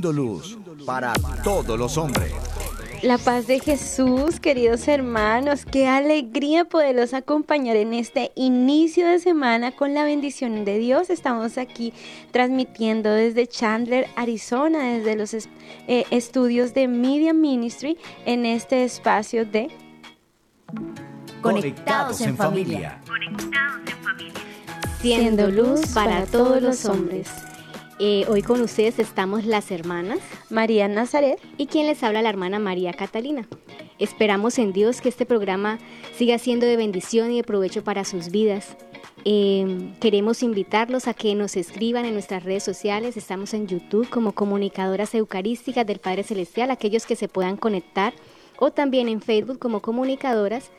[0.00, 1.12] Siendo luz para
[1.44, 2.32] todos los hombres.
[3.02, 9.72] La paz de Jesús, queridos hermanos, qué alegría poderlos acompañar en este inicio de semana
[9.72, 11.10] con la bendición de Dios.
[11.10, 11.92] Estamos aquí
[12.30, 19.68] transmitiendo desde Chandler, Arizona, desde los eh, estudios de Media Ministry en este espacio de
[21.42, 23.02] Conectados en familia.
[25.02, 27.28] Siendo luz para todos los hombres.
[28.02, 32.58] Eh, hoy con ustedes estamos las hermanas María Nazaret y quien les habla la hermana
[32.58, 33.46] María Catalina.
[33.98, 35.78] Esperamos en Dios que este programa
[36.16, 38.74] siga siendo de bendición y de provecho para sus vidas.
[39.26, 43.18] Eh, queremos invitarlos a que nos escriban en nuestras redes sociales.
[43.18, 48.14] Estamos en YouTube como comunicadoras eucarísticas del Padre Celestial, aquellos que se puedan conectar,
[48.58, 50.70] o también en Facebook como comunicadoras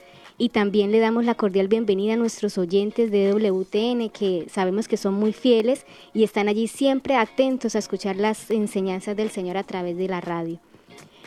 [0.42, 4.98] y también le damos la cordial bienvenida a nuestros oyentes de WTN que sabemos que
[4.98, 9.64] son muy fieles y están allí siempre atentos a escuchar las enseñanzas del Señor a
[9.64, 10.60] través de la radio.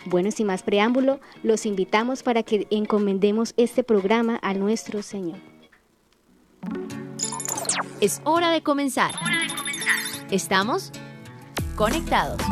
[0.06, 5.38] Bueno, sin más preámbulo, los invitamos para que encomendemos este programa a nuestro Señor.
[8.00, 9.14] Es hora de comenzar.
[10.32, 10.90] Estamos
[11.76, 12.42] conectados.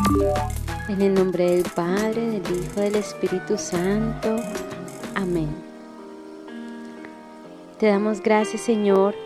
[0.88, 4.36] En el nombre del Padre, del Hijo, del Espíritu Santo.
[5.16, 5.71] Amén.
[7.82, 9.16] Te damos gracias, Señor,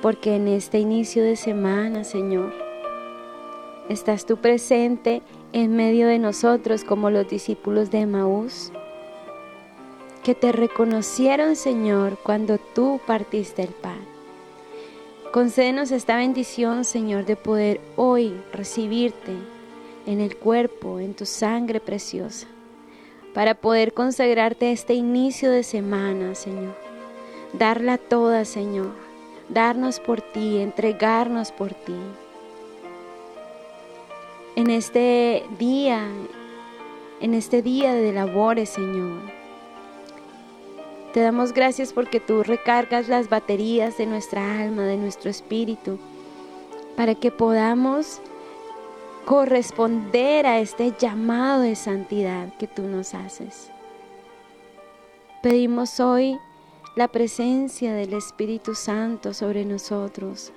[0.00, 2.54] porque en este inicio de semana, Señor,
[3.88, 8.70] estás tú presente en medio de nosotros como los discípulos de Maús,
[10.22, 13.98] que te reconocieron, Señor, cuando tú partiste el pan.
[15.32, 19.32] Concédenos esta bendición, Señor, de poder hoy recibirte
[20.06, 22.46] en el cuerpo, en tu sangre preciosa,
[23.34, 26.89] para poder consagrarte este inicio de semana, Señor
[27.52, 28.92] darla toda, Señor,
[29.48, 31.96] darnos por ti, entregarnos por ti.
[34.56, 36.06] En este día,
[37.20, 39.20] en este día de labores, Señor,
[41.12, 45.98] te damos gracias porque tú recargas las baterías de nuestra alma, de nuestro espíritu,
[46.96, 48.20] para que podamos
[49.24, 53.70] corresponder a este llamado de santidad que tú nos haces.
[55.42, 56.38] Pedimos hoy
[56.96, 60.52] la presencia del Espíritu Santo sobre nosotros,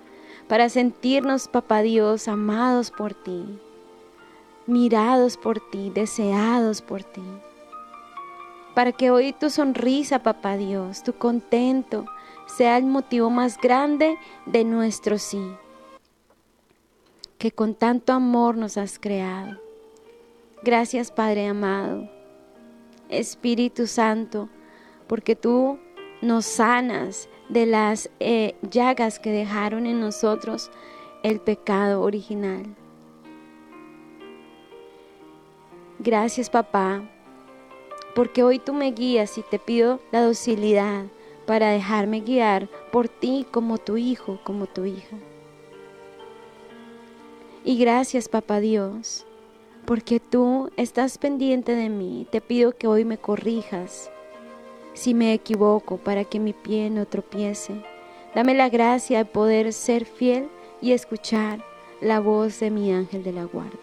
[0.47, 3.59] para sentirnos, Papá Dios, amados por ti,
[4.65, 7.23] mirados por ti, deseados por ti.
[8.73, 12.05] Para que hoy tu sonrisa, Papá Dios, tu contento,
[12.47, 14.17] sea el motivo más grande
[14.47, 15.55] de nuestro sí,
[17.37, 19.59] que con tanto amor nos has creado.
[20.63, 22.09] Gracias, Padre amado,
[23.09, 24.49] Espíritu Santo,
[25.07, 25.77] porque tú
[26.23, 30.71] nos sanas de las eh, llagas que dejaron en nosotros
[31.21, 32.63] el pecado original.
[35.99, 37.03] Gracias papá,
[38.15, 41.05] porque hoy tú me guías y te pido la docilidad
[41.45, 45.17] para dejarme guiar por ti como tu hijo, como tu hija.
[47.65, 49.25] Y gracias papá Dios,
[49.85, 52.27] porque tú estás pendiente de mí.
[52.31, 54.09] Te pido que hoy me corrijas
[54.93, 57.83] si me equivoco para que mi pie no tropiece.
[58.35, 60.49] Dame la gracia de poder ser fiel
[60.81, 61.63] y escuchar
[62.01, 63.77] la voz de mi ángel de la guarda.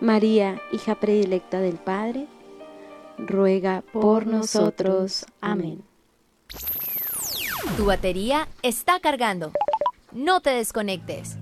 [0.00, 2.26] María, hija predilecta del Padre,
[3.18, 5.24] ruega por, nosotros.
[5.40, 5.82] Amén.
[7.76, 9.52] Tu batería está cargando.
[10.12, 11.36] No te desconectes.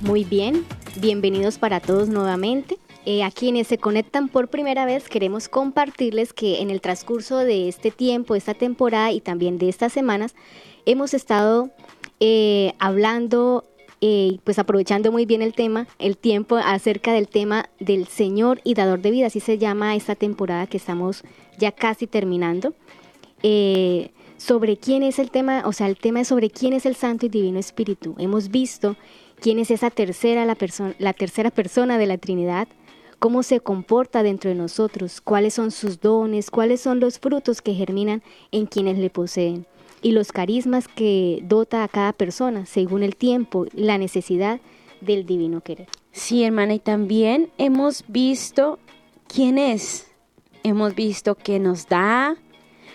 [0.00, 0.64] Muy bien,
[0.96, 2.78] bienvenidos para todos nuevamente.
[3.12, 7.66] Eh, a quienes se conectan por primera vez, queremos compartirles que en el transcurso de
[7.66, 10.36] este tiempo, esta temporada y también de estas semanas,
[10.86, 11.70] hemos estado
[12.20, 13.64] eh, hablando
[14.00, 18.74] eh, pues aprovechando muy bien el tema, el tiempo acerca del tema del Señor y
[18.74, 21.24] dador de vida, así se llama esta temporada que estamos
[21.58, 22.74] ya casi terminando.
[24.36, 27.26] sobre quién es el tema, o sea, el tema es sobre quién es el Santo
[27.26, 28.14] y Divino Espíritu.
[28.18, 28.94] Hemos visto
[29.40, 30.56] quién es esa tercera, la,
[30.98, 32.68] la tercera persona de la Trinidad,
[33.20, 37.74] cómo se comporta dentro de nosotros, cuáles son sus dones, cuáles son los frutos que
[37.74, 39.66] germinan en quienes le poseen
[40.02, 44.60] y los carismas que dota a cada persona según el tiempo, la necesidad
[45.00, 45.88] del divino querer.
[46.12, 48.78] Sí, hermana, y también hemos visto
[49.28, 50.08] quién es.
[50.62, 52.36] Hemos visto que nos da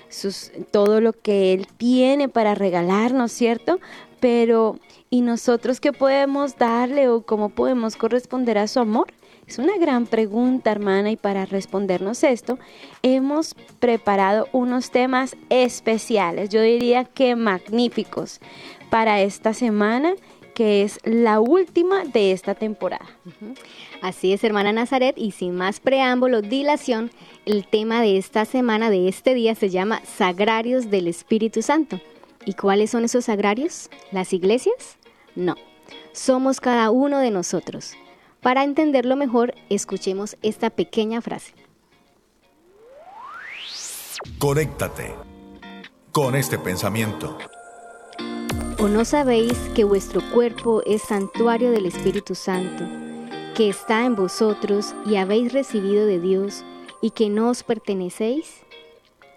[0.09, 3.79] sus, todo lo que Él tiene para regalarnos, ¿cierto?
[4.25, 4.79] pero
[5.11, 9.05] ¿y nosotros qué podemos darle o cómo podemos corresponder a su amor?
[9.47, 12.57] Es una gran pregunta, hermana, y para respondernos esto,
[13.03, 18.39] hemos preparado unos temas especiales, yo diría que magníficos,
[18.89, 20.15] para esta semana,
[20.55, 23.05] que es la última de esta temporada.
[24.01, 27.11] Así es, hermana Nazaret, y sin más preámbulo, dilación,
[27.45, 31.99] el tema de esta semana, de este día, se llama Sagrarios del Espíritu Santo.
[32.45, 33.89] ¿Y cuáles son esos sagrarios?
[34.11, 34.97] ¿Las iglesias?
[35.35, 35.55] No,
[36.13, 37.95] somos cada uno de nosotros.
[38.45, 41.55] Para entenderlo mejor, escuchemos esta pequeña frase.
[44.37, 45.15] Conéctate
[46.11, 47.39] con este pensamiento.
[48.77, 52.83] ¿O no sabéis que vuestro cuerpo es santuario del Espíritu Santo,
[53.55, 56.63] que está en vosotros y habéis recibido de Dios
[57.01, 58.57] y que no os pertenecéis?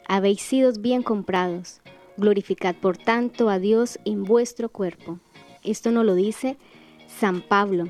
[0.07, 1.81] Habéis sido bien comprados.
[2.19, 5.19] Glorificad por tanto a Dios en vuestro cuerpo.
[5.65, 6.59] Esto nos lo dice
[7.07, 7.87] San Pablo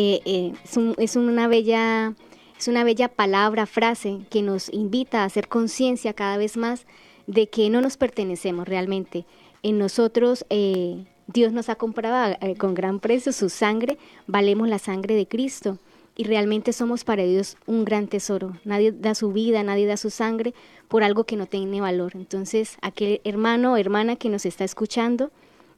[0.00, 0.52] eh, eh,
[0.98, 2.14] es, una bella,
[2.56, 6.86] es una bella palabra, frase que nos invita a hacer conciencia cada vez más
[7.26, 9.26] de que no nos pertenecemos realmente.
[9.64, 13.98] En nosotros eh, Dios nos ha comprado con gran precio su sangre,
[14.28, 15.78] valemos la sangre de Cristo
[16.14, 18.56] y realmente somos para Dios un gran tesoro.
[18.64, 20.54] Nadie da su vida, nadie da su sangre
[20.86, 22.12] por algo que no tiene valor.
[22.14, 25.32] Entonces, aquel hermano o hermana que nos está escuchando,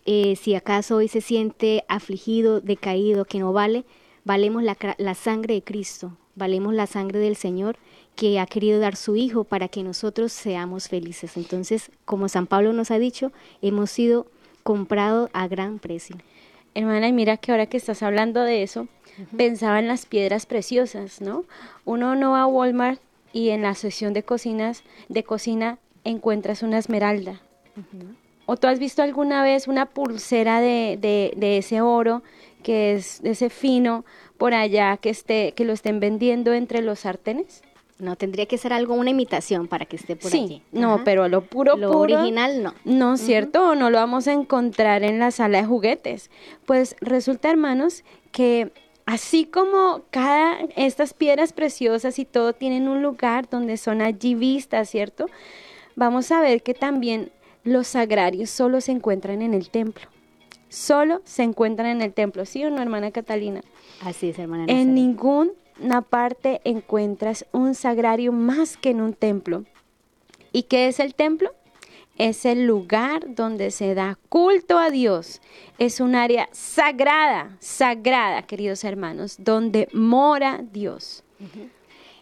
[0.05, 3.87] si acaso hoy se siente afligido, decaído, que no vale,
[4.25, 7.77] valemos la, sangre de Cristo, valemos la sangre del Señor
[8.17, 11.37] que ha querido dar su Hijo para que nosotros seamos felices.
[11.37, 13.33] Entonces, como San Pablo nos ha dicho,
[13.63, 14.27] hemos sido
[14.63, 16.17] comprados a gran precio.
[16.75, 18.87] Hermana, y mira que ahora que estás hablando de eso,
[19.37, 21.45] pensaba en las piedras preciosas, ¿no?
[21.85, 23.01] Uno no va a Walmart
[23.33, 27.41] y en la sección de cocinas, de cocina, encuentras una esmeralda.
[28.51, 32.25] ¿O tú has visto alguna vez una pulsera de, de, de ese oro
[32.65, 34.05] que es ese fino
[34.39, 37.63] por allá que esté que lo estén vendiendo entre los sartenes?
[38.01, 41.43] No, tendría que ser algo, una imitación para que esté por sí, No, pero lo
[41.43, 42.75] puro, lo original no.
[42.85, 43.77] No, ¿cierto?
[43.77, 46.29] No lo vamos a encontrar en la sala de juguetes.
[46.67, 48.03] Pues resulta, hermanos,
[48.33, 48.73] que
[49.07, 54.91] así como cada, estas piedras preciosas y todo tienen un lugar donde son allí vistas,
[54.91, 55.27] ¿cierto?
[55.95, 57.31] Vamos a ver que también
[57.65, 60.09] los sagrarios solo se encuentran en el templo
[60.71, 63.61] solo se encuentran en el templo, ¿sí o no, hermana Catalina?
[64.01, 64.65] Así es, hermana.
[64.69, 69.65] En ninguna parte encuentras un sagrario más que en un templo.
[70.53, 71.53] ¿Y qué es el templo?
[72.17, 75.41] Es el lugar donde se da culto a Dios.
[75.79, 81.25] Es un área sagrada, sagrada, queridos hermanos, donde mora Dios.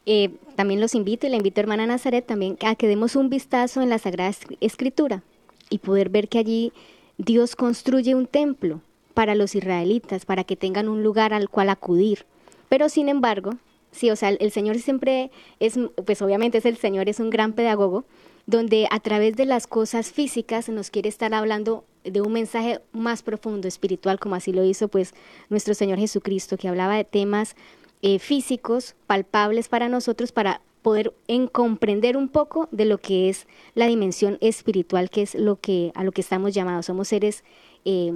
[0.07, 3.83] Eh, también los invito y le invito, hermana Nazaret, también a que demos un vistazo
[3.83, 5.23] en la Sagrada Escritura
[5.71, 6.73] y poder ver que allí
[7.17, 8.81] Dios construye un templo
[9.15, 12.25] para los israelitas, para que tengan un lugar al cual acudir.
[12.69, 13.53] Pero sin embargo,
[13.91, 17.53] sí, o sea, el Señor siempre es, pues obviamente es el Señor, es un gran
[17.53, 18.05] pedagogo,
[18.47, 23.23] donde a través de las cosas físicas nos quiere estar hablando de un mensaje más
[23.23, 25.15] profundo, espiritual, como así lo hizo pues
[25.51, 27.57] nuestro Señor Jesucristo, que hablaba de temas
[28.01, 33.47] eh, físicos, palpables para nosotros, para poder en comprender un poco de lo que es
[33.75, 36.87] la dimensión espiritual, que es lo que a lo que estamos llamados.
[36.87, 37.45] Somos seres
[37.85, 38.13] eh,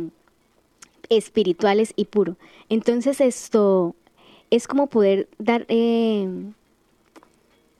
[1.09, 2.37] espirituales y puros.
[2.69, 3.95] Entonces esto
[4.51, 6.29] es como poder dar eh,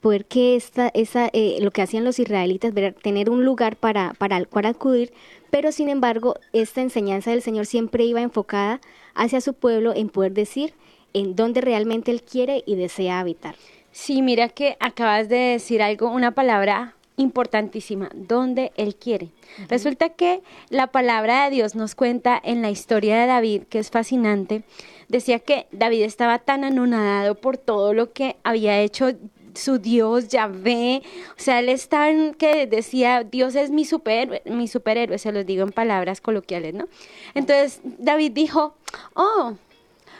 [0.03, 4.37] poder que esta, esa, eh, lo que hacían los israelitas, tener un lugar para, para
[4.37, 5.13] el cual acudir,
[5.49, 8.81] pero sin embargo esta enseñanza del Señor siempre iba enfocada
[9.15, 10.73] hacia su pueblo en poder decir
[11.13, 13.55] en dónde realmente Él quiere y desea habitar.
[13.93, 19.29] Sí, mira que acabas de decir algo, una palabra importantísima, donde Él quiere.
[19.69, 23.91] Resulta que la palabra de Dios nos cuenta en la historia de David, que es
[23.91, 24.63] fascinante,
[25.09, 29.11] decía que David estaba tan anonadado por todo lo que había hecho
[29.53, 31.03] su Dios, Yahvé,
[31.37, 35.45] o sea, él estaba en que decía, Dios es mi superhéroe, mi superhéroe, se los
[35.45, 36.87] digo en palabras coloquiales, ¿no?
[37.35, 38.75] Entonces David dijo,
[39.13, 39.53] oh,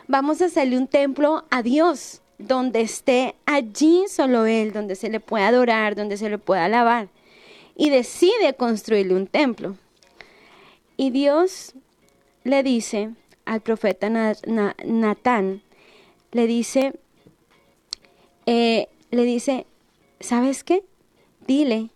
[0.08, 5.20] vamos a hacerle un templo a Dios donde esté allí solo Él, donde se le
[5.20, 7.10] pueda adorar, donde se le pueda alabar.
[7.76, 9.78] Y decide construirle un templo.
[10.98, 11.74] Y Dios
[12.44, 13.12] le dice
[13.46, 15.62] al profeta Natán,
[16.32, 16.94] le dice,
[18.46, 19.66] eh, le dice,
[20.20, 20.84] ¿sabes qué?
[21.48, 21.90] Dile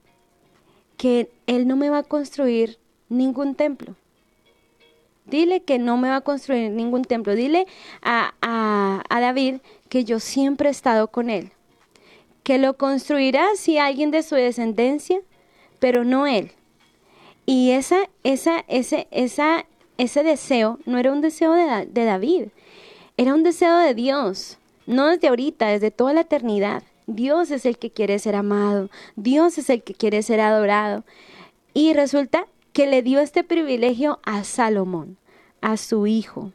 [0.98, 2.80] que Él no me va a construir
[3.10, 3.96] ningún templo.
[5.26, 7.36] Dile que no me va a construir ningún templo.
[7.36, 7.68] Dile
[8.02, 11.52] a, a, a David que yo siempre he estado con él,
[12.44, 15.20] que lo construirá si alguien de su descendencia,
[15.80, 16.52] pero no él.
[17.46, 19.66] Y esa, esa, ese, esa
[19.98, 22.46] ese deseo no era un deseo de, de David,
[23.18, 26.84] era un deseo de Dios, no desde ahorita, desde toda la eternidad.
[27.08, 31.04] Dios es el que quiere ser amado, Dios es el que quiere ser adorado.
[31.74, 35.18] Y resulta que le dio este privilegio a Salomón,
[35.62, 36.52] a su hijo.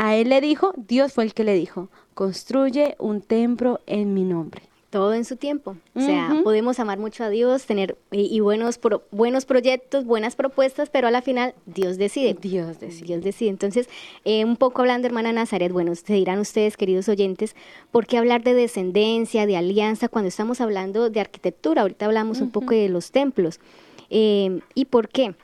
[0.00, 4.22] A él le dijo, Dios fue el que le dijo, construye un templo en mi
[4.22, 4.62] nombre.
[4.90, 5.76] Todo en su tiempo.
[5.94, 10.34] O sea, podemos amar mucho a Dios, tener y, y buenos pro- buenos proyectos, buenas
[10.34, 12.32] propuestas, pero a la final Dios decide.
[12.40, 13.06] Dios decide.
[13.06, 13.50] Dios decide.
[13.50, 13.88] Entonces,
[14.24, 17.54] eh, un poco hablando, hermana Nazaret, bueno, se dirán ustedes, queridos oyentes,
[17.90, 21.82] ¿por qué hablar de descendencia, de alianza, cuando estamos hablando de arquitectura?
[21.82, 23.60] Ahorita hablamos un poco de los templos.
[24.08, 25.34] Eh, ¿Y por qué?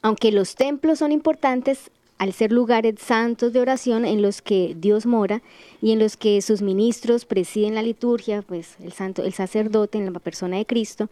[0.00, 5.06] Aunque los templos son importantes, al ser lugares santos de oración en los que Dios
[5.06, 5.40] mora
[5.80, 10.12] y en los que sus ministros presiden la liturgia, pues el santo, el sacerdote en
[10.12, 11.08] la persona de Cristo,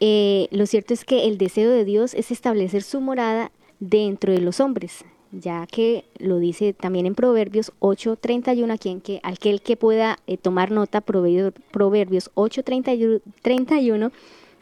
[0.00, 4.40] eh, lo cierto es que el deseo de Dios es establecer su morada dentro de
[4.40, 9.76] los hombres, ya que lo dice también en Proverbios 8:31, a quien que aquel que
[9.76, 14.10] pueda eh, tomar nota, Proverbios 8:31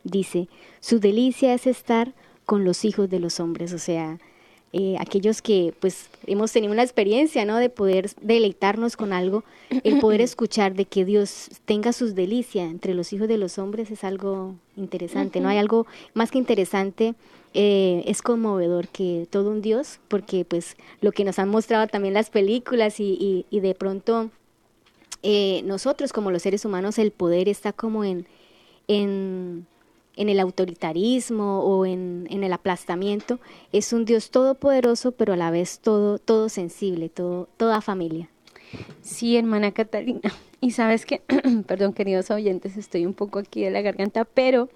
[0.05, 0.49] dice,
[0.81, 2.13] su delicia es estar
[2.45, 4.19] con los hijos de los hombres, o sea,
[4.73, 7.57] eh, aquellos que pues hemos tenido una experiencia, ¿no?
[7.59, 9.43] De poder deleitarnos con algo,
[9.85, 13.91] el poder escuchar de que Dios tenga sus delicias entre los hijos de los hombres
[13.91, 15.49] es algo interesante, ¿no?
[15.49, 17.15] Hay algo más que interesante,
[17.53, 22.15] eh, es conmovedor que todo un Dios, porque pues lo que nos han mostrado también
[22.15, 24.31] las películas y, y- y de pronto
[25.23, 28.27] eh, nosotros como los seres humanos el poder está como en,
[28.89, 29.67] en,
[30.17, 33.39] en el autoritarismo o en, en el aplastamiento.
[33.73, 38.29] Es un Dios todopoderoso, pero a la vez todo, todo sensible, todo, toda familia.
[39.03, 40.33] Sí, hermana Catalina.
[40.61, 41.23] Y sabes que,
[41.67, 44.69] perdón, queridos oyentes, estoy un poco aquí de la garganta, pero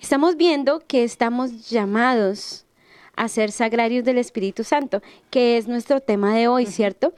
[0.00, 2.66] estamos viendo que estamos llamados
[3.16, 7.12] a ser sagrarios del Espíritu Santo, que es nuestro tema de hoy, ¿cierto?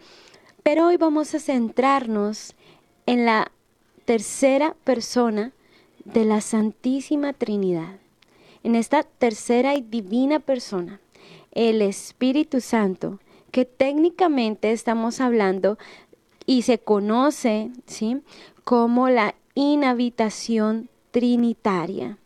[0.62, 2.54] Pero hoy vamos a centrarnos
[3.07, 3.50] en la
[4.04, 5.52] tercera persona
[6.05, 7.97] de la Santísima Trinidad,
[8.63, 11.01] en esta tercera y divina persona,
[11.53, 15.79] el Espíritu Santo, que técnicamente estamos hablando
[16.47, 18.23] y se conoce, ¿sí?
[18.65, 22.19] como la inhabitación trinitaria.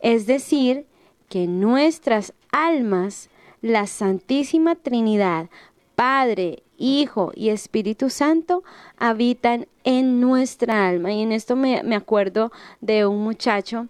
[0.00, 0.86] Es decir,
[1.28, 3.28] que nuestras almas,
[3.60, 5.50] la Santísima Trinidad,
[5.94, 8.62] Padre, Hijo y Espíritu Santo
[8.96, 11.12] habitan en nuestra alma.
[11.12, 13.88] Y en esto me, me acuerdo de un muchacho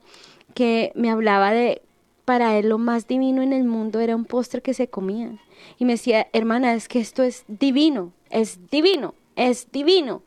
[0.54, 1.82] que me hablaba de,
[2.24, 5.32] para él lo más divino en el mundo era un postre que se comía.
[5.78, 10.22] Y me decía, hermana, es que esto es divino, es divino, es divino.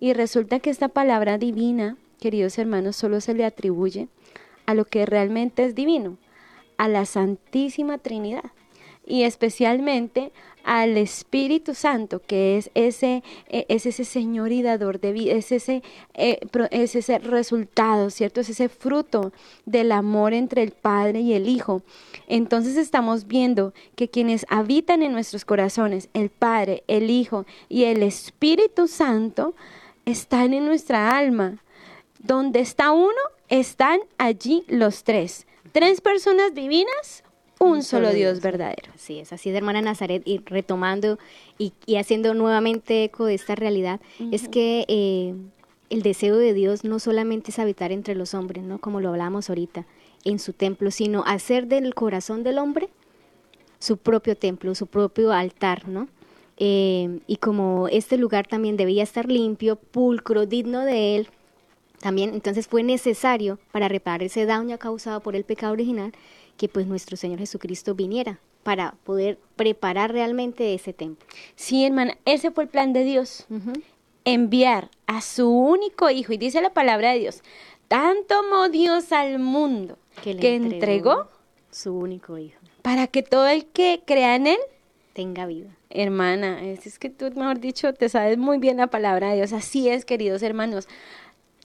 [0.00, 4.08] Y resulta que esta palabra divina, queridos hermanos, solo se le atribuye
[4.66, 6.18] a lo que realmente es divino,
[6.76, 8.44] a la Santísima Trinidad
[9.08, 10.32] y especialmente
[10.64, 15.82] al Espíritu Santo, que es ese, es ese Señor y dador de vida, es ese,
[16.50, 18.40] pro- es ese resultado, ¿cierto?
[18.40, 19.32] Es ese fruto
[19.64, 21.82] del amor entre el Padre y el Hijo.
[22.26, 28.02] Entonces estamos viendo que quienes habitan en nuestros corazones, el Padre, el Hijo y el
[28.02, 29.54] Espíritu Santo,
[30.04, 31.62] están en nuestra alma.
[32.20, 33.12] Donde está uno,
[33.48, 35.46] están allí los tres.
[35.70, 37.22] Tres personas divinas,
[37.60, 38.92] un, solo Dios verdadero.
[38.94, 41.18] Así es, así es, hermana Nazaret, y retomando
[41.58, 44.00] y, y haciendo nuevamente eco de esta realidad,
[44.30, 45.34] es que eh,
[45.90, 48.78] el deseo de Dios no solamente es habitar entre los hombres, ¿no?
[48.78, 49.86] Como lo hablábamos ahorita,
[50.24, 52.88] en su templo, sino hacer del corazón del hombre
[53.78, 56.08] su propio templo, su propio altar, ¿no?
[56.56, 61.28] Eh, y como este lugar también debía estar limpio, pulcro, digno de él,
[62.00, 66.12] también entonces fue necesario para reparar ese daño causado por el pecado original
[66.58, 71.26] que pues nuestro Señor Jesucristo viniera para poder preparar realmente ese templo.
[71.56, 73.46] Sí, hermana, ese fue el plan de Dios.
[74.26, 77.42] Enviar a su único hijo, y dice la palabra de Dios,
[77.88, 81.28] tanto amó Dios al mundo que, le entregó
[81.70, 82.58] su único hijo.
[82.82, 84.58] para que todo el que crea en él
[85.14, 85.70] Tenga vida.
[85.90, 89.52] Hermana, es, es que tú, mejor dicho, te sabes muy bien la palabra de Dios.
[89.52, 90.86] Así es, queridos hermanos.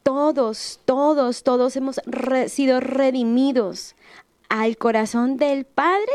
[0.02, 3.96] Todos, todos, todos hemos re- sido redimidos
[4.50, 6.12] al corazón del Padre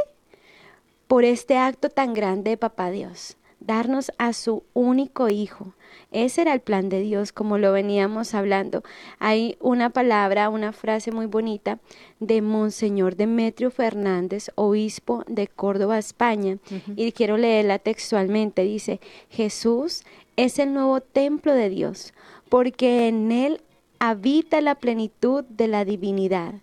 [1.06, 3.36] por este acto tan grande de Papá Dios.
[3.60, 5.74] Darnos a su único Hijo.
[6.12, 8.82] Ese era el plan de Dios, como lo veníamos hablando.
[9.18, 11.80] Hay una palabra, una frase muy bonita
[12.20, 16.58] de Monseñor Demetrio Fernández, obispo de Córdoba, España,
[16.96, 18.62] y quiero leerla textualmente.
[18.62, 20.04] Dice, Jesús
[20.36, 22.14] es el nuevo templo de Dios,
[22.48, 23.60] porque en él
[23.98, 26.54] habita la plenitud de la divinidad.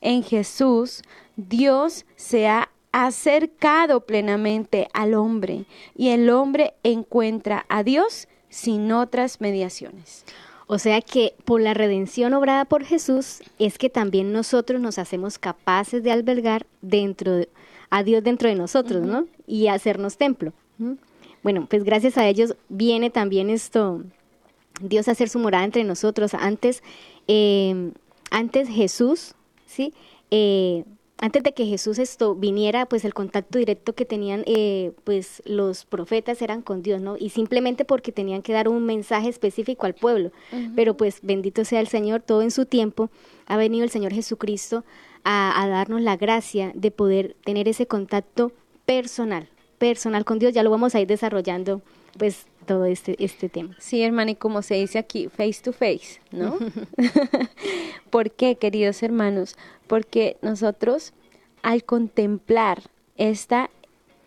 [0.00, 1.02] En Jesús,
[1.36, 9.40] Dios se ha acercado plenamente al hombre y el hombre encuentra a Dios sin otras
[9.40, 10.24] mediaciones.
[10.66, 15.38] O sea que por la redención obrada por Jesús es que también nosotros nos hacemos
[15.38, 17.42] capaces de albergar dentro
[17.90, 19.26] a Dios dentro de nosotros, ¿no?
[19.46, 20.52] Y hacernos templo.
[21.42, 24.02] Bueno, pues gracias a ellos viene también esto,
[24.80, 26.34] Dios hacer su morada entre nosotros.
[26.34, 26.82] Antes,
[27.28, 27.92] eh,
[28.30, 29.34] antes Jesús,
[29.66, 29.92] ¿sí?
[30.30, 30.84] Eh,
[31.18, 35.86] antes de que Jesús esto viniera, pues el contacto directo que tenían eh, pues los
[35.86, 37.16] profetas eran con Dios, ¿no?
[37.18, 40.30] Y simplemente porque tenían que dar un mensaje específico al pueblo.
[40.74, 43.08] Pero pues bendito sea el Señor, todo en su tiempo
[43.46, 44.84] ha venido el Señor Jesucristo
[45.24, 48.52] a, a darnos la gracia de poder tener ese contacto
[48.84, 50.52] personal, personal con Dios.
[50.52, 51.80] Ya lo vamos a ir desarrollando
[52.18, 53.74] pues todo este, este tema.
[53.78, 56.58] Sí, hermana, y como se dice aquí, face to face, ¿no?
[58.10, 59.56] ¿Por qué, queridos hermanos?
[59.86, 61.14] Porque nosotros
[61.66, 62.82] al contemplar
[63.16, 63.70] esta,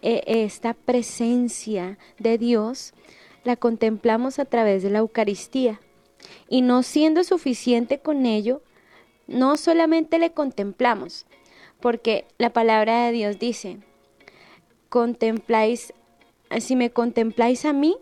[0.01, 2.93] e, esta presencia de Dios,
[3.45, 5.79] la contemplamos a través de la Eucaristía.
[6.49, 8.61] Y no siendo suficiente con ello,
[9.27, 11.25] no solamente le contemplamos,
[11.79, 13.77] porque la palabra de Dios dice,
[14.89, 15.93] contempláis,
[16.59, 17.95] si me contempláis a mí,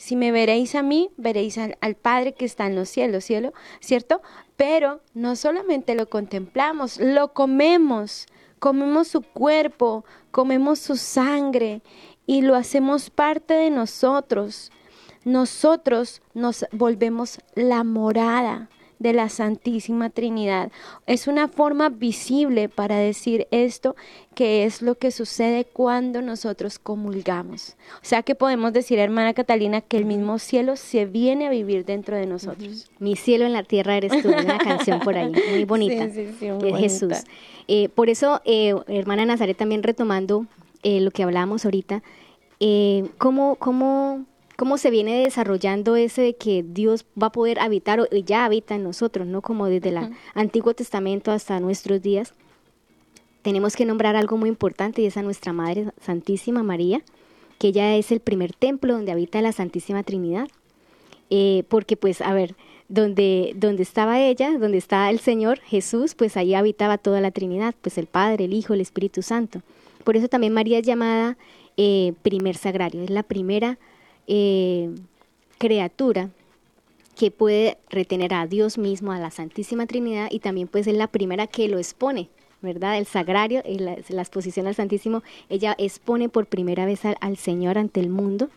[0.00, 4.22] si me veréis a mí, veréis al, Padre que está en los cielos, cielo, ¿cierto?
[4.56, 8.26] Pero no solamente lo contemplamos, lo comemos,
[8.58, 11.82] comemos su cuerpo, comemos su sangre
[12.24, 14.72] y lo hacemos parte de nosotros.
[15.26, 20.70] Nosotros nos volvemos la morada de la Santísima Trinidad.
[21.06, 23.96] Es una forma visible para decir esto,
[24.34, 27.76] que es lo que sucede cuando nosotros comulgamos.
[27.96, 31.84] O sea que podemos decir, hermana Catalina, que el mismo cielo se viene a vivir
[31.84, 32.90] dentro de nosotros.
[32.98, 37.24] Mi cielo en la tierra eres tú, una canción por ahí, muy bonita, de Jesús.
[37.68, 40.46] Eh, por eso, eh, hermana Nazaret, también retomando
[40.82, 42.02] eh, lo que hablábamos ahorita,
[43.16, 44.26] ¿cómo, cómo
[44.60, 48.74] cómo se viene desarrollando ese de que Dios va a poder habitar o ya habita
[48.74, 49.40] en nosotros, ¿no?
[49.40, 52.34] Como desde el Antiguo Testamento hasta nuestros días.
[53.40, 57.00] Tenemos que nombrar algo muy importante y es a nuestra Madre Santísima María,
[57.58, 60.46] que ella es el primer templo donde habita la Santísima Trinidad.
[61.30, 62.54] Eh, porque pues, a ver,
[62.90, 67.74] donde, donde estaba ella, donde está el Señor Jesús, pues ahí habitaba toda la Trinidad,
[67.80, 69.62] pues el Padre, el Hijo, el Espíritu Santo.
[70.04, 71.38] Por eso también María es llamada
[71.78, 73.78] eh, primer sagrario, es la primera
[74.32, 74.90] eh,
[75.58, 76.30] criatura
[77.16, 81.08] que puede retener a Dios mismo, a la Santísima Trinidad, y también pues es la
[81.08, 82.28] primera que lo expone,
[82.62, 82.96] ¿verdad?
[82.96, 87.98] El sagrario, la, la exposición al Santísimo, ella expone por primera vez al, Señor ante
[87.98, 88.50] el mundo.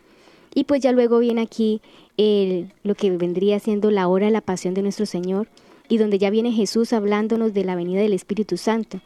[0.54, 1.82] Y pues ya luego viene aquí
[2.16, 5.48] lo que vendría siendo la hora de la pasión de nuestro Señor,
[5.88, 9.00] y donde ya viene Jesús hablándonos de la venida del Espíritu Santo.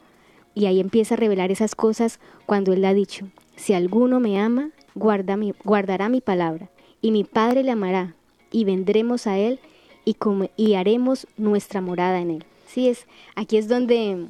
[0.54, 3.26] Y ahí empieza a revelar esas cosas cuando Él ha dicho,
[3.56, 6.68] si alguno me ama, guarda mi, guardará mi palabra,
[7.00, 8.14] y mi Padre le amará,
[8.50, 9.60] y vendremos a él
[10.04, 10.16] y,
[10.56, 12.44] y haremos nuestra morada en él.
[12.66, 14.26] Sí, es, aquí es donde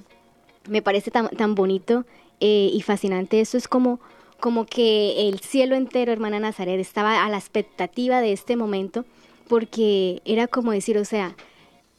[0.68, 2.04] me parece tan, tan bonito
[2.40, 3.40] eh, y fascinante.
[3.40, 4.00] Eso es como,
[4.40, 9.04] como que el cielo entero, hermana Nazaret, estaba a la expectativa de este momento,
[9.48, 11.34] porque era como decir, o sea,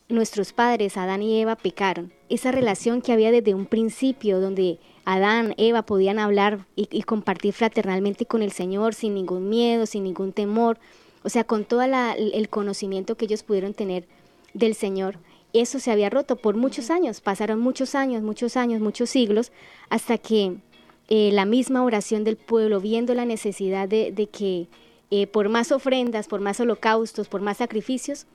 [0.08, 2.12] nuestros padres, Adán y Eva, pecaron.
[2.30, 4.80] Esa relación que había desde un principio, donde
[5.12, 10.34] Adán, Eva podían hablar y, compartir fraternalmente con el Señor sin ningún miedo, sin ningún
[10.34, 10.78] temor,
[11.24, 14.08] o sea, con todo el conocimiento que ellos pudieron tener
[14.54, 15.18] del Señor.
[15.52, 19.52] Eso se había roto por muchos años, pasaron muchos años, muchos años, muchos siglos,
[19.90, 20.58] hasta que
[21.08, 24.68] eh, la misma oración del pueblo, viendo la necesidad de, que
[25.10, 28.28] eh, por más ofrendas, por más holocaustos, por más sacrificios,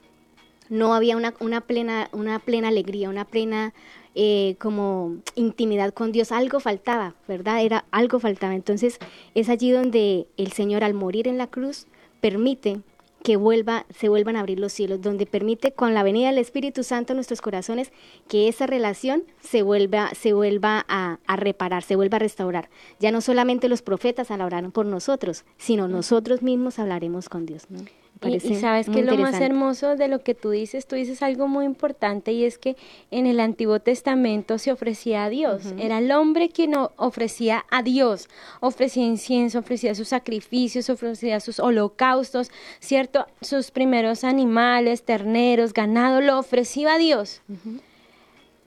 [0.68, 3.74] no había una, una, plena, una plena alegría, una plena
[4.14, 7.62] eh, como intimidad con Dios, algo faltaba, ¿verdad?
[7.62, 8.54] Era algo faltaba.
[8.54, 8.98] Entonces
[9.34, 11.86] es allí donde el Señor al morir en la cruz
[12.20, 12.80] permite
[13.24, 16.84] que vuelva, se vuelvan a abrir los cielos, donde permite con la venida del Espíritu
[16.84, 17.90] Santo en nuestros corazones
[18.28, 22.68] que esa relación se vuelva, se vuelva a, a reparar, se vuelva a restaurar.
[23.00, 27.64] Ya no solamente los profetas hablarán por nosotros, sino nosotros mismos hablaremos con Dios.
[27.70, 27.80] ¿no?
[28.22, 31.66] Y, sabes que lo más hermoso de lo que tú dices, tú dices algo muy
[31.66, 32.76] importante y es que
[33.10, 35.74] en el Antiguo Testamento se ofrecía a Dios.
[35.78, 38.28] Era el hombre quien ofrecía a Dios,
[38.60, 42.50] ofrecía incienso, ofrecía sus sacrificios, ofrecía sus holocaustos,
[42.80, 43.26] ¿cierto?
[43.42, 47.42] Sus primeros animales, terneros, ganado, lo ofrecía a Dios.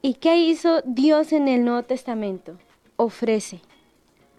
[0.01, 2.57] ¿Y qué hizo Dios en el Nuevo Testamento?
[2.95, 3.61] Ofrece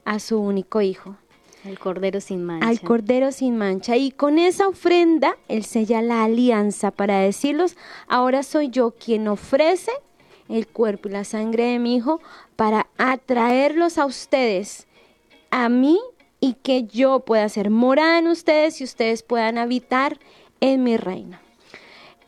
[0.05, 1.17] a su único hijo
[1.65, 2.69] al Cordero sin mancha.
[2.69, 3.97] Al Cordero sin mancha.
[3.97, 9.93] Y con esa ofrenda, Él sella la alianza para decirlos, ahora soy yo quien ofrece
[10.49, 12.21] el cuerpo y la sangre de mi Hijo
[12.57, 14.87] para atraerlos a ustedes,
[15.51, 15.99] a mí
[16.41, 20.19] y que yo pueda ser morada en ustedes y ustedes puedan habitar
[20.61, 21.48] en mi reino.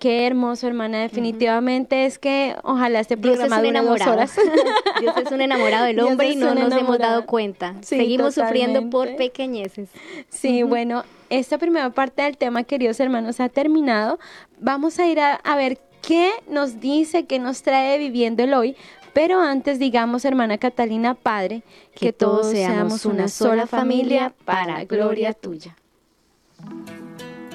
[0.01, 0.99] Qué hermoso, hermana.
[1.03, 4.13] Definitivamente es que ojalá este programa Dios es un dure dos enamorado.
[4.13, 4.37] horas.
[5.01, 7.75] Dios es un enamorado del Dios hombre y no nos hemos dado cuenta.
[7.83, 9.91] Sí, Seguimos sufriendo por pequeñeces.
[10.31, 14.19] Sí, bueno, esta primera parte del tema, queridos hermanos, ha terminado.
[14.59, 18.77] Vamos a ir a, a ver qué nos dice, qué nos trae viviendo el hoy.
[19.13, 21.63] Pero antes digamos, hermana Catalina, Padre,
[21.95, 25.77] que, todos seamos una sola familia para gloria tuya.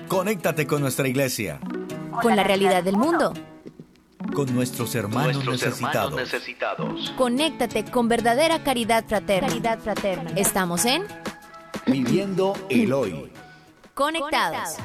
[0.08, 1.60] Conéctate con nuestra iglesia,
[2.22, 3.34] Con la realidad del mundo.
[4.34, 6.12] con nuestros hermanos Nuestros necesitados.
[6.12, 7.14] hermanos necesitados.
[7.18, 9.48] Conéctate con verdadera caridad fraterna.
[9.50, 10.32] Caridad fraterna.
[10.36, 11.04] Estamos en
[11.86, 13.32] Viviendo el hoy.
[13.94, 14.78] Conectados.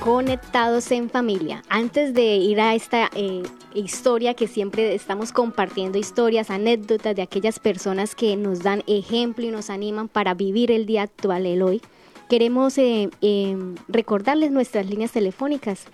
[0.00, 1.62] Conectados en familia.
[1.70, 3.42] Antes de ir a esta eh,
[3.72, 9.50] historia que siempre estamos compartiendo historias, anécdotas de aquellas personas que nos dan ejemplo y
[9.50, 11.80] nos animan para vivir el día actual, el hoy,
[12.28, 13.56] queremos eh, eh,
[13.88, 15.86] recordarles nuestras líneas telefónicas.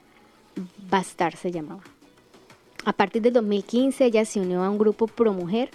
[0.90, 1.82] Bastar se llamaba.
[2.86, 5.70] A partir del 2015 ella se unió a un grupo pro mujer,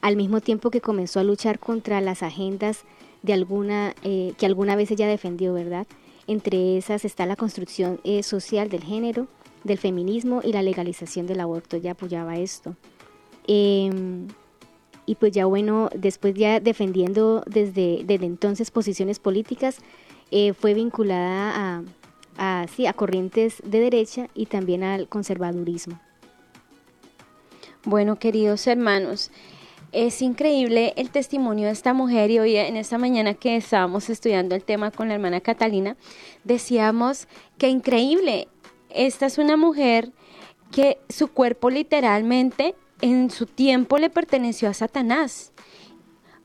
[0.00, 2.84] al mismo tiempo que comenzó a luchar contra las agendas
[3.22, 5.86] de alguna eh, que alguna vez ella defendió, ¿verdad?
[6.26, 9.26] Entre esas está la construcción eh, social del género,
[9.64, 11.76] del feminismo y la legalización del aborto.
[11.76, 12.76] Ella apoyaba esto.
[13.46, 14.28] Em,
[15.06, 19.78] y pues ya bueno, después ya defendiendo desde, desde entonces posiciones políticas,
[20.30, 21.82] eh, fue vinculada a,
[22.36, 26.00] a, sí, a corrientes de derecha y también al conservadurismo.
[27.84, 29.30] Bueno, queridos hermanos,
[29.92, 34.54] es increíble el testimonio de esta mujer y hoy en esta mañana que estábamos estudiando
[34.54, 35.96] el tema con la hermana Catalina,
[36.44, 37.26] decíamos
[37.58, 38.48] que increíble,
[38.90, 40.12] esta es una mujer
[40.70, 45.52] que su cuerpo literalmente en su tiempo le perteneció a Satanás,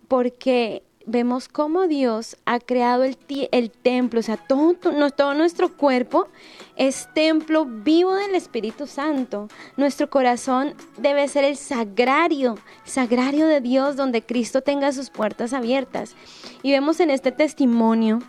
[0.08, 3.18] porque vemos cómo Dios ha creado el,
[3.52, 4.76] el templo, o sea, todo,
[5.16, 6.28] todo nuestro cuerpo
[6.76, 9.48] es templo vivo del Espíritu Santo.
[9.78, 16.16] Nuestro corazón debe ser el sagrario, sagrario de Dios, donde Cristo tenga sus puertas abiertas.
[16.64, 18.20] Y vemos en este testimonio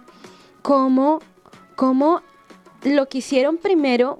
[0.62, 1.21] cómo,
[1.75, 2.23] cómo
[2.83, 4.19] lo que hicieron primero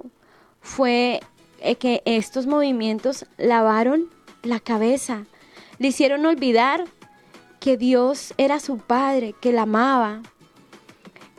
[0.61, 1.21] fue
[1.59, 4.09] eh, que estos movimientos lavaron
[4.43, 5.25] la cabeza,
[5.79, 6.85] le hicieron olvidar
[7.67, 10.21] que Dios era su padre, que la amaba.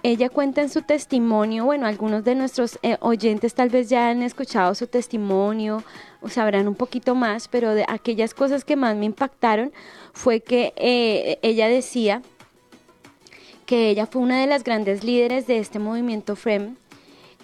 [0.03, 4.23] Ella cuenta en su testimonio, bueno, algunos de nuestros eh, oyentes tal vez ya han
[4.23, 5.83] escuchado su testimonio
[6.21, 9.73] o sabrán un poquito más, pero de aquellas cosas que más me impactaron
[10.13, 12.21] fue que eh, ella decía
[13.65, 16.77] que ella fue una de las grandes líderes de este movimiento FREM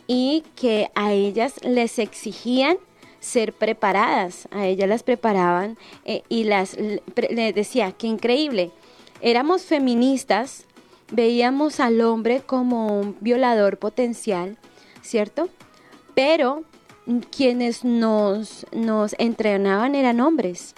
[0.06, 2.76] y que a ellas les exigían
[3.24, 4.46] ser preparadas.
[4.50, 6.76] A ellas las preparaban eh, y las
[7.30, 8.70] les decía, qué increíble.
[9.20, 10.66] Éramos feministas,
[11.10, 14.58] veíamos al hombre como un violador potencial,
[15.02, 15.48] ¿cierto?
[16.14, 16.64] Pero
[17.30, 20.74] quienes nos, nos entrenaban eran hombres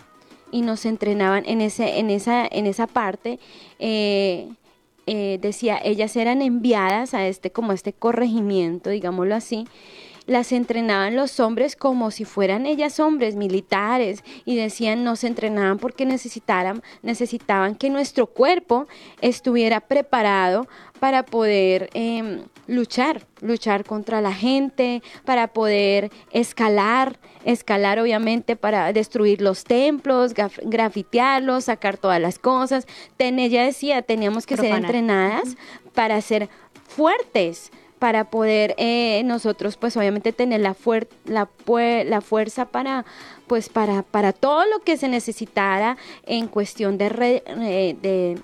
[0.50, 3.40] y nos entrenaban en, ese, en, esa, en esa parte.
[3.78, 4.48] Eh,
[5.08, 9.66] eh, decía, ellas eran enviadas a este, como este corregimiento, digámoslo así,
[10.26, 16.04] las entrenaban los hombres como si fueran ellas hombres militares y decían nos entrenaban porque
[16.04, 18.86] necesitaran, necesitaban que nuestro cuerpo
[19.20, 20.66] estuviera preparado
[20.98, 29.40] para poder em, luchar, luchar contra la gente, para poder escalar, escalar obviamente para destruir
[29.40, 32.86] los templos, grafitearlos, sacar todas las cosas.
[33.16, 35.56] Ten, ella decía, teníamos que ser entrenadas
[35.94, 36.48] para ser
[36.88, 40.76] fuertes para poder eh, nosotros pues obviamente tener la,
[41.24, 41.48] la,
[42.04, 43.04] la, fuerza para
[43.46, 48.38] pues para, para todo lo que se necesitara en cuestión de, eh, de,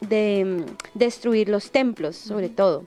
[0.00, 2.86] de, mm, destruir los templos sobre todo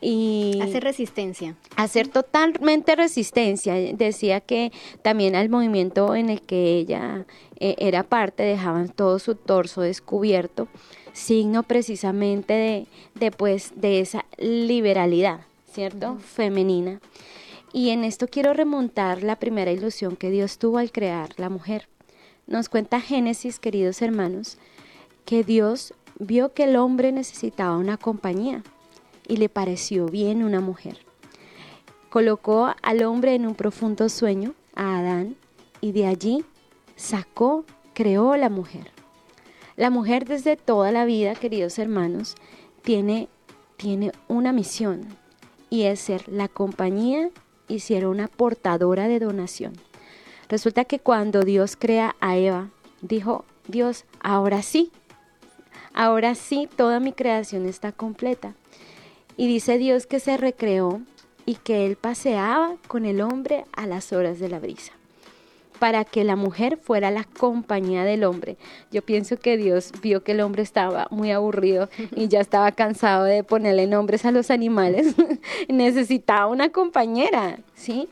[0.00, 1.56] y hacer resistencia.
[1.76, 3.74] Hacer totalmente resistencia.
[3.74, 7.26] Decía que también al movimiento en el que ella
[7.58, 10.68] eh, era parte dejaban todo su torso descubierto
[11.12, 15.40] signo precisamente de, de, pues, de esa liberalidad,
[15.72, 16.18] ¿cierto?
[16.18, 17.00] Femenina.
[17.72, 21.88] Y en esto quiero remontar la primera ilusión que Dios tuvo al crear la mujer.
[22.46, 24.58] Nos cuenta Génesis, queridos hermanos,
[25.24, 28.64] que Dios vio que el hombre necesitaba una compañía
[29.28, 30.98] y le pareció bien una mujer.
[32.08, 35.36] Colocó al hombre en un profundo sueño, a Adán,
[35.80, 36.44] y de allí
[36.96, 38.90] sacó, creó la mujer.
[39.80, 42.34] La mujer desde toda la vida, queridos hermanos,
[42.82, 43.30] tiene,
[43.78, 45.06] tiene una misión
[45.70, 47.30] y es ser la compañía
[47.66, 49.72] y ser una portadora de donación.
[50.50, 52.68] Resulta que cuando Dios crea a Eva,
[53.00, 54.92] dijo, Dios, ahora sí,
[55.94, 58.54] ahora sí toda mi creación está completa.
[59.38, 61.00] Y dice Dios que se recreó
[61.46, 64.99] y que él paseaba con el hombre a las horas de la brisa
[65.80, 68.58] para que la mujer fuera la compañía del hombre.
[68.92, 73.24] Yo pienso que Dios vio que el hombre estaba muy aburrido y ya estaba cansado
[73.24, 75.16] de ponerle nombres a los animales.
[75.68, 78.08] Necesitaba una compañera, ¿sí?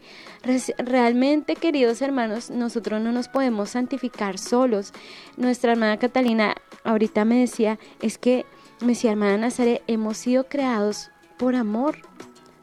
[0.78, 4.92] Realmente, queridos hermanos, nosotros no nos podemos santificar solos.
[5.36, 8.46] Nuestra hermana Catalina ahorita me decía, es que,
[8.80, 11.98] me decía hermana Nazaret, hemos sido creados por amor,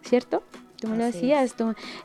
[0.02, 0.42] ¿cierto?
[0.78, 1.56] Tú me lo decías,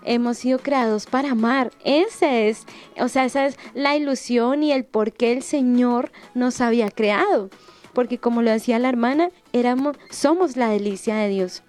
[0.04, 1.72] hemos sido creados para amar.
[1.85, 2.66] Ese es,
[2.98, 7.50] o sea, esa es la ilusión y el por qué el Señor nos había creado.
[7.92, 11.62] Porque como lo decía la hermana, éramos, somos la delicia de Dios.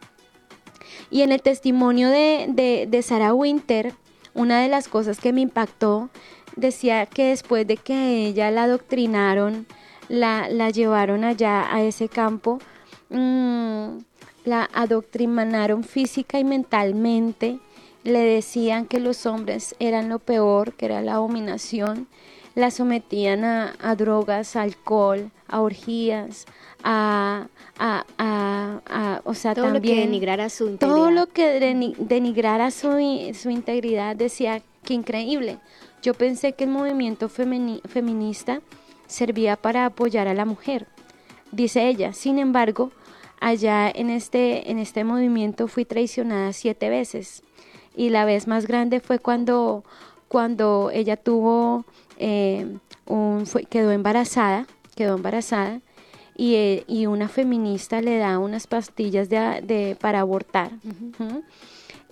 [1.10, 3.94] Y en el testimonio de, de, de Sarah Winter,
[4.34, 6.10] una de las cosas que me impactó,
[6.56, 9.66] decía que después de que ella la adoctrinaron,
[10.08, 12.60] la, la llevaron allá a ese campo,
[13.10, 13.98] mmm,
[14.44, 17.60] la adoctrinaron física y mentalmente,
[18.04, 22.08] le decían que los hombres eran lo peor, que era la abominación,
[22.56, 26.46] la sometían a, drogas, alcohol, a orgías,
[26.84, 29.84] a, a, a, o sea, todo también...
[29.84, 30.96] lo que denigrara su integridad.
[30.96, 32.90] Todo lo que denigrara su,
[33.34, 35.60] su integridad, decía que increíble.
[36.02, 38.62] Yo pensé que el movimiento feminista
[39.08, 40.88] servía para apoyar a la mujer,
[41.52, 42.14] dice ella.
[42.14, 42.92] Sin embargo,
[43.42, 47.44] allá en este, en este movimiento fui traicionada siete veces
[47.96, 49.84] y la vez más grande fue cuando,
[50.30, 51.84] cuando ella tuvo,
[52.18, 52.78] eh,
[53.08, 55.82] un, quedó embarazada, quedó embarazada
[56.38, 60.72] y, eh, y, una feminista le da unas pastillas de, para abortar.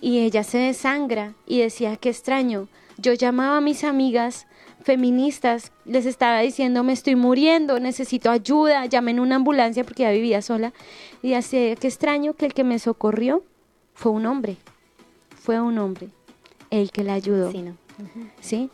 [0.00, 2.68] Y ella se desangra y decía, qué extraño.
[2.98, 4.46] Yo llamaba a mis amigas
[4.82, 10.42] feministas, les estaba diciendo, me estoy muriendo, necesito ayuda, llamen una ambulancia porque ya vivía
[10.42, 10.72] sola.
[11.22, 13.42] Y así, qué extraño que el que me socorrió
[13.94, 14.56] fue un hombre,
[15.36, 16.08] fue un hombre
[16.70, 17.52] el que la ayudó.
[18.40, 18.70] Sí,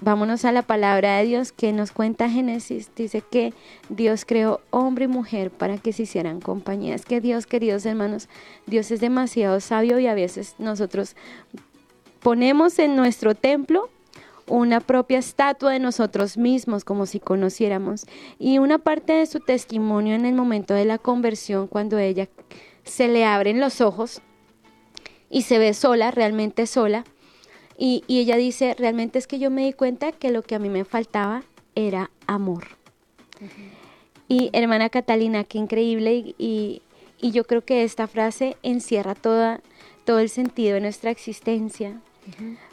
[0.00, 2.90] Vámonos a la palabra de Dios que nos cuenta Génesis.
[2.94, 3.52] Dice que
[3.88, 7.04] Dios creó hombre y mujer para que se hicieran compañías.
[7.04, 8.28] que Dios, queridos hermanos,
[8.66, 11.16] Dios es demasiado sabio y a veces nosotros
[12.20, 13.90] ponemos en nuestro templo
[14.48, 18.06] una propia estatua de nosotros mismos, como si conociéramos.
[18.38, 22.28] Y una parte de su testimonio en el momento de la conversión, cuando ella
[22.84, 24.22] se le abren los ojos
[25.30, 27.04] y se ve sola, realmente sola.
[27.76, 30.68] Y, ella dice, realmente es que yo me di cuenta que lo que a mí
[30.68, 31.44] me faltaba
[31.76, 32.66] era amor.
[34.26, 36.34] Y hermana Catalina, qué increíble.
[36.38, 36.82] Y,
[37.20, 39.60] yo creo que esta frase encierra toda,
[40.04, 42.00] todo el sentido de nuestra existencia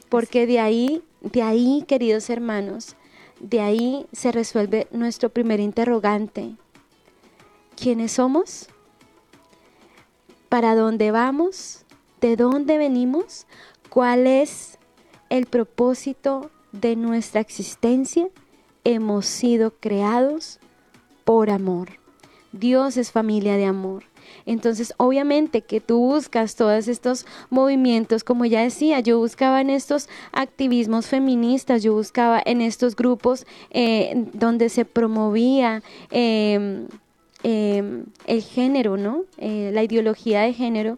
[0.10, 2.96] Porque de ahí, de ahí, queridos hermanos,
[3.40, 6.56] de ahí se resuelve nuestro primer interrogante.
[7.76, 8.70] ¿Quiénes somos?
[10.50, 11.86] ¿Para dónde vamos?
[12.22, 13.46] ¿De dónde venimos?
[13.90, 14.78] ¿Cuál es
[15.30, 18.30] el propósito de nuestra existencia?
[18.84, 20.60] Hemos sido creados
[21.26, 22.00] por amor.
[22.52, 24.06] Dios es familia de amor.
[24.46, 30.10] Entonces, obviamente que tú buscas todos estos movimientos, como ya decía, yo buscaba en estos
[30.32, 36.88] activismos feministas, yo buscaba en estos grupos eh, donde se promovía em,
[37.44, 39.24] em, el género, ¿no?
[39.38, 40.98] Eh, la ideología de género.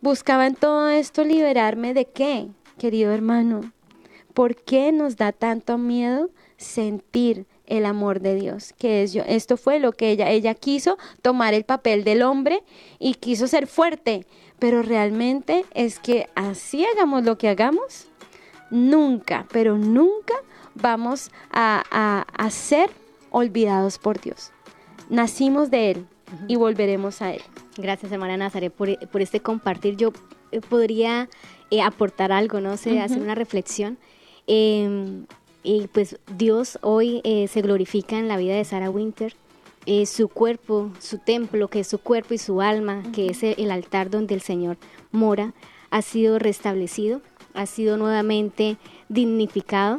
[0.00, 3.72] Buscaba en todo esto liberarme de qué, querido hermano.
[4.34, 9.22] ¿Por qué nos da tanto miedo sentir el amor de Dios, que es yo.
[9.26, 12.62] Esto fue lo que ella, ella quiso tomar el papel del hombre
[12.98, 14.26] y quiso ser fuerte,
[14.58, 18.08] pero realmente es que así hagamos lo que hagamos,
[18.70, 20.34] nunca, pero nunca
[20.74, 22.90] vamos a, a, ser
[23.30, 24.50] olvidados por Dios.
[25.08, 26.06] Nacimos de Él
[26.48, 27.42] y volveremos a Él.
[27.76, 28.88] Gracias, hermana Nazaret, por,
[29.20, 29.96] este compartir.
[29.96, 30.12] Yo
[30.52, 31.28] eh, podría
[31.70, 33.98] eh, aportar algo, no sé, hacer una reflexión.
[34.46, 35.26] Em,
[35.64, 39.34] y pues Dios hoy eh, se glorifica en la vida de Sarah Winter.
[39.86, 43.70] Eh, su cuerpo, su templo, que es su cuerpo y su alma, que es el
[43.70, 44.76] altar donde el Señor
[45.10, 45.52] mora,
[45.90, 47.20] ha sido restablecido,
[47.54, 48.76] ha sido nuevamente
[49.08, 49.98] dignificado.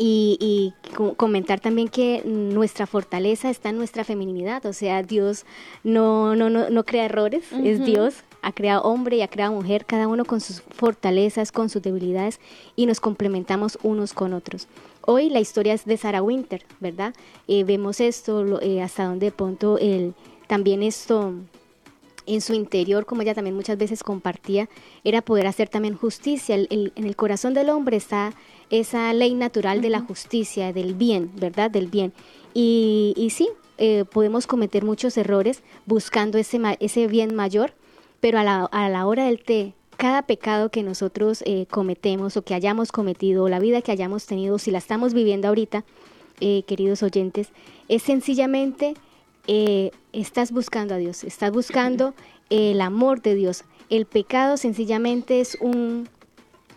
[0.00, 0.74] Y,
[1.16, 5.44] comentar también que nuestra fortaleza está en nuestra feminidad, o sea, Dios
[5.82, 9.84] no, no, no, no crea errores, es Dios ha creado hombre y ha creado mujer,
[9.84, 12.40] cada uno con sus fortalezas, con sus debilidades
[12.76, 14.68] y nos complementamos unos con otros.
[15.02, 17.14] Hoy la historia es de Sarah Winter, ¿verdad?
[17.46, 20.14] Eh, vemos esto, eh, hasta donde de pronto el,
[20.46, 21.34] también esto
[22.26, 24.68] en su interior, como ella también muchas veces compartía,
[25.02, 26.56] era poder hacer también justicia.
[26.56, 28.34] en el corazón del hombre está
[28.70, 31.70] esa ley natural de la justicia, del bien, ¿verdad?
[31.70, 32.12] Del bien.
[32.52, 33.48] Y, y sí,
[33.78, 37.72] eh, podemos cometer muchos errores buscando ese, ese bien mayor,
[38.20, 42.42] pero a la, a la hora del té, cada pecado que nosotros eh, cometemos o
[42.42, 45.84] que hayamos cometido, o la vida que hayamos tenido, si la estamos viviendo ahorita,
[46.40, 47.48] eh, queridos oyentes,
[47.88, 48.94] es sencillamente
[49.48, 52.14] eh, estás buscando a Dios, estás buscando
[52.48, 53.64] el amor de Dios.
[53.90, 56.08] El pecado sencillamente es un,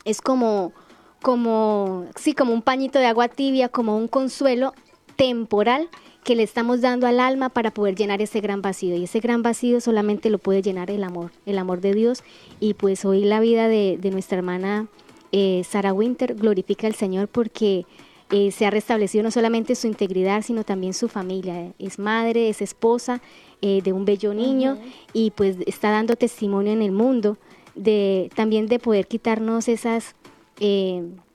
[0.03, 0.73] es como,
[1.21, 4.73] como, sí, como un pañito de agua tibia, como un consuelo
[5.15, 5.89] temporal
[6.23, 8.95] que le estamos dando al alma para poder llenar ese gran vacío.
[8.95, 12.23] Y ese gran vacío solamente lo puede llenar el amor, el amor de Dios.
[12.59, 14.87] Y pues hoy la vida de, nuestra hermana
[15.31, 17.85] eh, Sarah Winter glorifica al Señor porque
[18.29, 21.73] eh, se ha restablecido no solamente su integridad, sino también su familia.
[21.79, 23.21] Es madre, es esposa
[23.61, 24.77] eh, de un bello niño
[25.13, 27.37] y pues está dando testimonio en el mundo
[27.73, 30.15] de también de poder quitarnos esas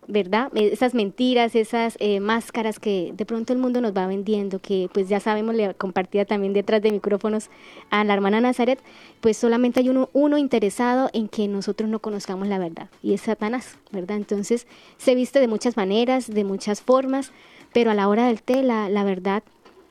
[0.08, 0.50] ¿verdad?
[0.54, 4.88] Eh, esas mentiras, esas eh, máscaras que de pronto el mundo nos va vendiendo, que
[4.92, 7.50] pues ya sabemos, le compartía también detrás de micrófonos
[7.90, 8.78] a la hermana Nazaret,
[9.20, 13.22] pues solamente hay uno, uno interesado en que nosotros no conozcamos la verdad, y es
[13.22, 14.16] Satanás, ¿verdad?
[14.16, 14.66] Entonces
[14.96, 17.32] se viste de muchas maneras, de muchas formas,
[17.72, 19.42] pero a la hora del té, la, la verdad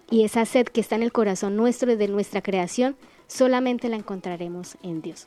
[0.10, 2.96] y esa sed que está en el corazón nuestro desde nuestra creación,
[3.28, 5.26] solamente la encontraremos en Dios.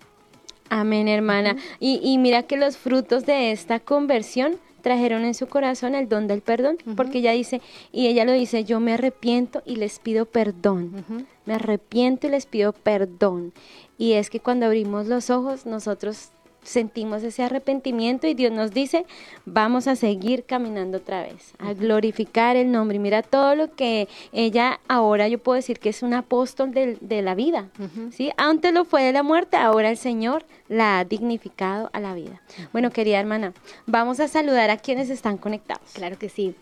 [0.70, 1.57] Amén, hermana.
[1.81, 6.27] y, y mira que los frutos de esta conversión trajeron en su corazón el don
[6.27, 7.61] del perdón, porque ella dice,
[7.93, 11.05] y ella lo dice, yo me arrepiento y les pido perdón,
[11.47, 13.53] me arrepiento y les pido perdón.
[13.99, 16.31] Y es que cuando abrimos los ojos, nosotros
[16.62, 19.07] sentimos ese arrepentimiento y Dios nos dice,
[19.44, 22.97] vamos a seguir caminando otra vez, a glorificar el nombre.
[22.97, 27.23] Y mira todo lo que ella ahora yo puedo decir que es un apóstol de,
[27.23, 27.68] la vida,
[28.12, 28.31] ¿sí?
[28.37, 32.42] Antes lo fue de la muerte, ahora el Señor la ha dignificado a la vida.
[32.73, 33.53] Bueno, querida hermana,
[33.87, 35.90] vamos a saludar a quienes están conectados.
[35.94, 36.55] Claro que sí.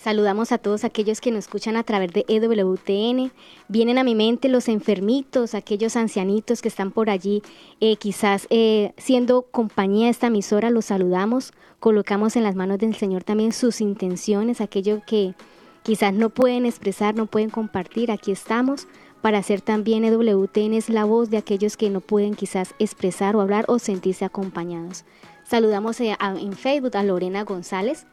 [0.00, 3.30] Saludamos a todos aquellos que nos escuchan a través de EWTN.
[3.68, 7.42] Vienen a mi mente los enfermitos, aquellos ancianitos que están por allí,
[7.80, 11.52] eh, quizás eh, siendo compañía de esta emisora, los saludamos.
[11.80, 15.34] Colocamos en las manos del Señor también sus intenciones, aquello que
[15.82, 18.10] quizás no pueden expresar, no pueden compartir.
[18.10, 18.88] Aquí estamos
[19.20, 23.42] para hacer también EWTN es la voz de aquellos que no pueden quizás expresar o
[23.42, 25.04] hablar o sentirse acompañados.
[25.44, 28.06] Saludamos eh, en Facebook a Lorena González,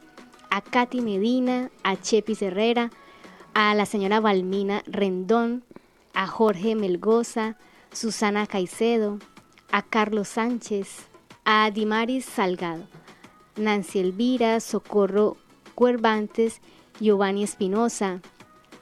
[0.50, 2.90] a Katy Medina, a Chepis Herrera,
[3.54, 5.64] a la señora Valmina Rendón,
[6.14, 7.56] a Jorge Melgoza,
[7.92, 9.18] Susana Caicedo,
[9.70, 11.08] a Carlos Sánchez,
[11.44, 12.86] a Dimaris Salgado,
[13.56, 15.36] Nancy Elvira, Socorro
[15.74, 16.60] Cuervantes,
[17.00, 18.20] Giovanni Espinosa,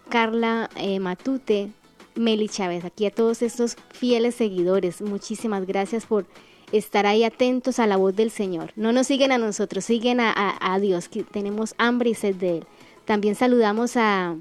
[0.08, 1.72] Carla eh, Matute,
[2.14, 2.84] Meli Chávez.
[2.84, 6.26] Aquí a todos estos fieles seguidores, muchísimas gracias por
[6.72, 8.72] estar ahí atentos a la voz del Señor.
[8.76, 12.58] No nos siguen a nosotros, siguen a, a Dios, que tenemos hambre y sed de
[12.58, 12.66] Él.
[13.04, 14.36] También saludamos a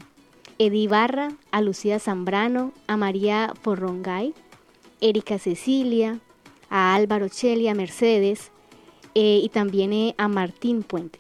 [0.58, 4.34] Edi Barra, a Lucía Zambrano, a María Porrongay,
[5.02, 6.20] Erika Cecilia,
[6.70, 8.52] a Álvaro Cheli, a Mercedes
[9.14, 11.20] eh, y también eh, a Martín Puente.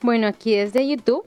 [0.00, 1.24] Bueno, aquí desde YouTube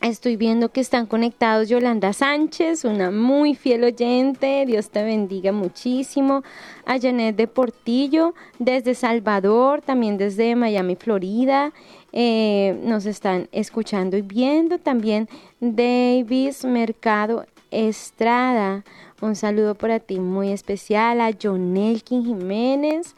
[0.00, 6.42] estoy viendo que están conectados Yolanda Sánchez, una muy fiel oyente, Dios te bendiga muchísimo,
[6.86, 11.72] a Janet de Portillo, desde Salvador, también desde Miami, Florida,
[12.12, 15.28] eh, nos están escuchando y viendo también
[15.60, 18.84] Davis Mercado Estrada.
[19.20, 23.14] Un saludo para ti muy especial a John Elkin Jiménez,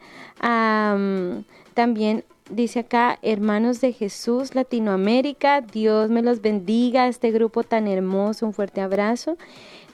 [1.73, 8.45] también dice acá, hermanos de Jesús Latinoamérica, Dios me los bendiga, este grupo tan hermoso,
[8.45, 9.37] un fuerte abrazo.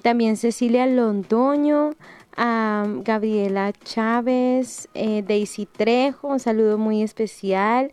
[0.02, 1.92] También Cecilia Londoño,
[2.36, 7.92] a Gabriela Chávez, eh, Daisy Trejo, un saludo muy especial.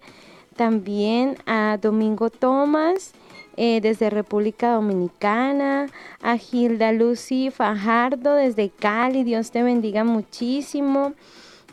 [0.56, 3.12] También a Domingo Tomás,
[3.56, 5.86] eh, desde República Dominicana,
[6.22, 11.14] a Gilda Lucy Fajardo desde Cali, Dios te bendiga muchísimo.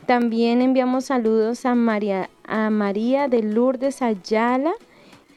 [0.06, 4.72] También enviamos saludos a María, a María de Lourdes Ayala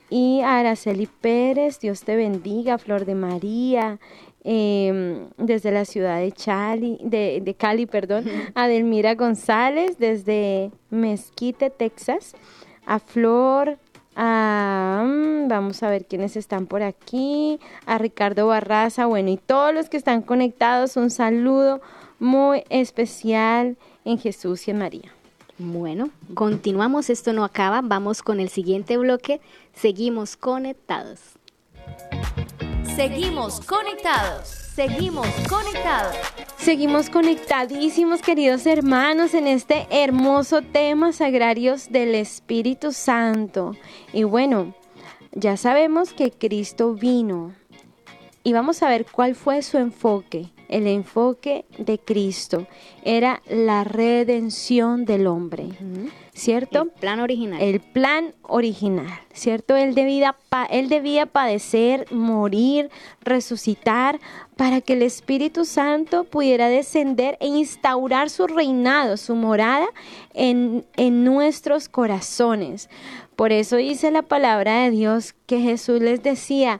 [0.09, 3.99] y a Araceli Pérez, Dios te bendiga, Flor de María,
[4.43, 11.69] em, desde la ciudad de, Chali, de, de Cali, perdón, a Delmira González desde Mesquite,
[11.69, 12.33] Texas,
[12.85, 13.77] a Flor,
[14.17, 17.59] Mm, vamos a ver quiénes están por aquí.
[17.85, 21.81] A Ricardo Barraza, bueno, y todos los que están conectados, un saludo
[22.25, 25.13] muy especial en Jesús y en María.
[25.57, 29.39] Bueno, continuamos, esto no acaba, vamos con el siguiente bloque,
[29.73, 31.21] seguimos conectados.
[32.95, 34.47] Seguimos conectados.
[34.47, 36.15] Seguimos conectados.
[36.57, 43.73] Seguimos conectadísimos, queridos hermanos, en este hermoso tema sagrarios del Espíritu Santo.
[44.11, 44.73] Y bueno,
[45.31, 47.53] ya sabemos que Cristo vino
[48.43, 50.54] y vamos a ver cuál fue su enfoque.
[50.69, 52.67] El enfoque de Cristo
[53.03, 55.69] era la redención del hombre.
[56.35, 56.83] ¿cierto?
[56.83, 57.61] El plan original.
[57.61, 59.75] El plan original, ¿cierto?
[59.75, 60.35] Él debía,
[60.69, 62.89] él debía padecer, morir,
[63.21, 64.19] resucitar
[64.57, 69.87] para que el Espíritu Santo pudiera descender e instaurar su reinado, su morada
[70.33, 72.89] en, en nuestros corazones.
[73.35, 76.79] Por eso dice la palabra de Dios que Jesús les decía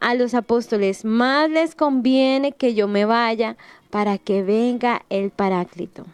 [0.00, 3.56] a los apóstoles, más les conviene que yo me vaya
[3.90, 6.04] para que venga el Paráclito.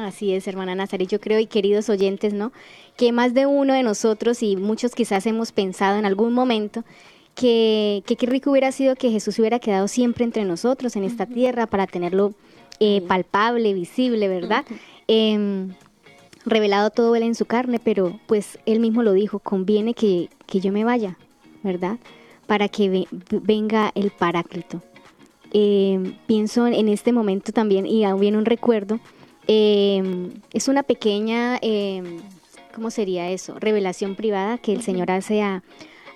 [0.00, 2.52] así es, hermana Nazaret, yo creo, y queridos oyentes, ¿no?
[2.96, 6.84] Que más de uno de nosotros, y muchos quizás hemos pensado en algún momento,
[7.34, 11.66] que, qué rico hubiera sido que Jesús hubiera quedado siempre entre nosotros en esta tierra
[11.66, 12.34] para tenerlo
[12.78, 14.64] eh, palpable, visible, ¿verdad?
[16.44, 20.72] Revelado todo él en su carne, pero pues él mismo lo dijo, conviene que, yo
[20.72, 21.16] me vaya,
[21.62, 21.98] ¿verdad?
[22.46, 24.82] Para que venga el Paráclito.
[25.52, 29.00] Eh, pienso en este momento también, y aún viene un recuerdo,
[29.46, 32.02] eh, es una pequeña, eh,
[32.74, 33.58] ¿cómo sería eso?
[33.58, 35.62] Revelación privada que el Señor hace a,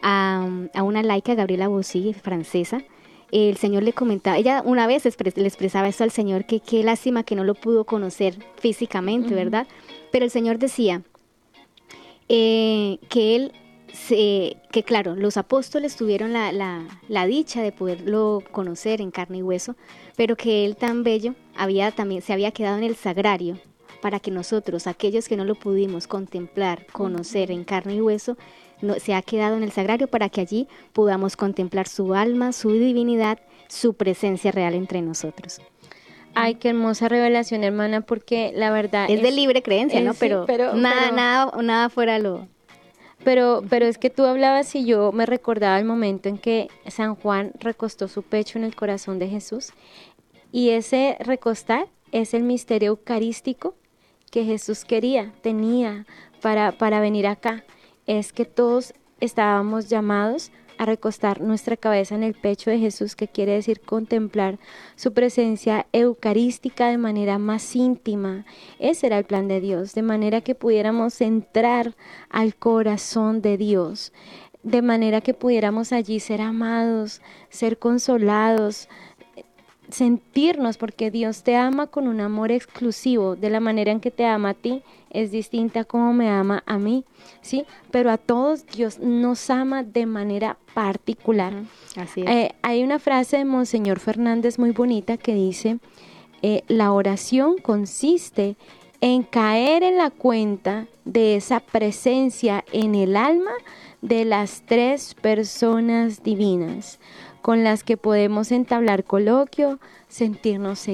[0.03, 2.83] a, una laica, Gabriela Bossi, francesa.
[3.31, 7.25] El Señor le comentaba, ella una vez le expresaba esto al Señor, que qué lástima
[7.25, 9.67] que no lo pudo conocer físicamente, ¿verdad?
[10.11, 11.03] Pero el Señor decía
[12.29, 13.53] que Él
[14.09, 16.53] que claro, los apóstoles tuvieron la,
[17.09, 19.77] la, dicha de poderlo conocer en carne y hueso,
[20.17, 23.59] pero que él tan bello había también se había quedado en el sagrario
[24.01, 28.37] para que nosotros, aquellos que no lo pudimos contemplar, conocer en carne y hueso,
[29.01, 33.41] se ha quedado en el sagrario para que allí podamos contemplar su alma, su divinidad,
[33.69, 35.61] su presencia real entre nosotros.
[36.41, 40.15] Ay, qué hermosa revelación, hermana, porque la verdad es, de libre creencia, ¿no?
[40.15, 42.47] pero, nada, nada, nada fuera lo,
[43.25, 47.15] pero, pero es que tú hablabas y yo me recordaba el momento en que San
[47.17, 49.73] Juan recostó su pecho en el corazón de Jesús.
[50.53, 53.75] Y ese recostar es el misterio eucarístico
[54.31, 56.07] que Jesús quería, tenía
[56.41, 57.65] para, para venir acá.
[58.07, 63.29] Es que todos estábamos llamados a recostar nuestra cabeza en el pecho de Jesús, que
[63.29, 64.59] quiere decir contemplar
[64.97, 68.47] su presencia eucarística de manera más íntima.
[68.79, 71.95] Ese era el plan de Dios, de manera que pudiéramos entrar
[72.31, 74.13] al corazón de Dios,
[74.63, 78.89] de manera que pudiéramos allí ser amados, ser consolados,
[79.91, 84.25] sentirnos, porque Dios te ama con un amor exclusivo, de la manera en que te
[84.25, 87.05] ama a ti, es distinta como me ama a mí,
[87.41, 87.65] ¿sí?
[87.91, 91.55] Pero a todos Dios nos ama de manera particular.
[91.97, 95.79] Así eh, hay una frase de Monseñor Fernández muy bonita que dice,
[96.43, 98.57] eh, la oración consiste
[99.01, 103.53] en caer en la cuenta de esa presencia en el alma
[104.03, 106.99] de las tres personas divinas
[107.43, 109.79] con las que podemos entablar coloquio,
[110.09, 110.87] sentirnos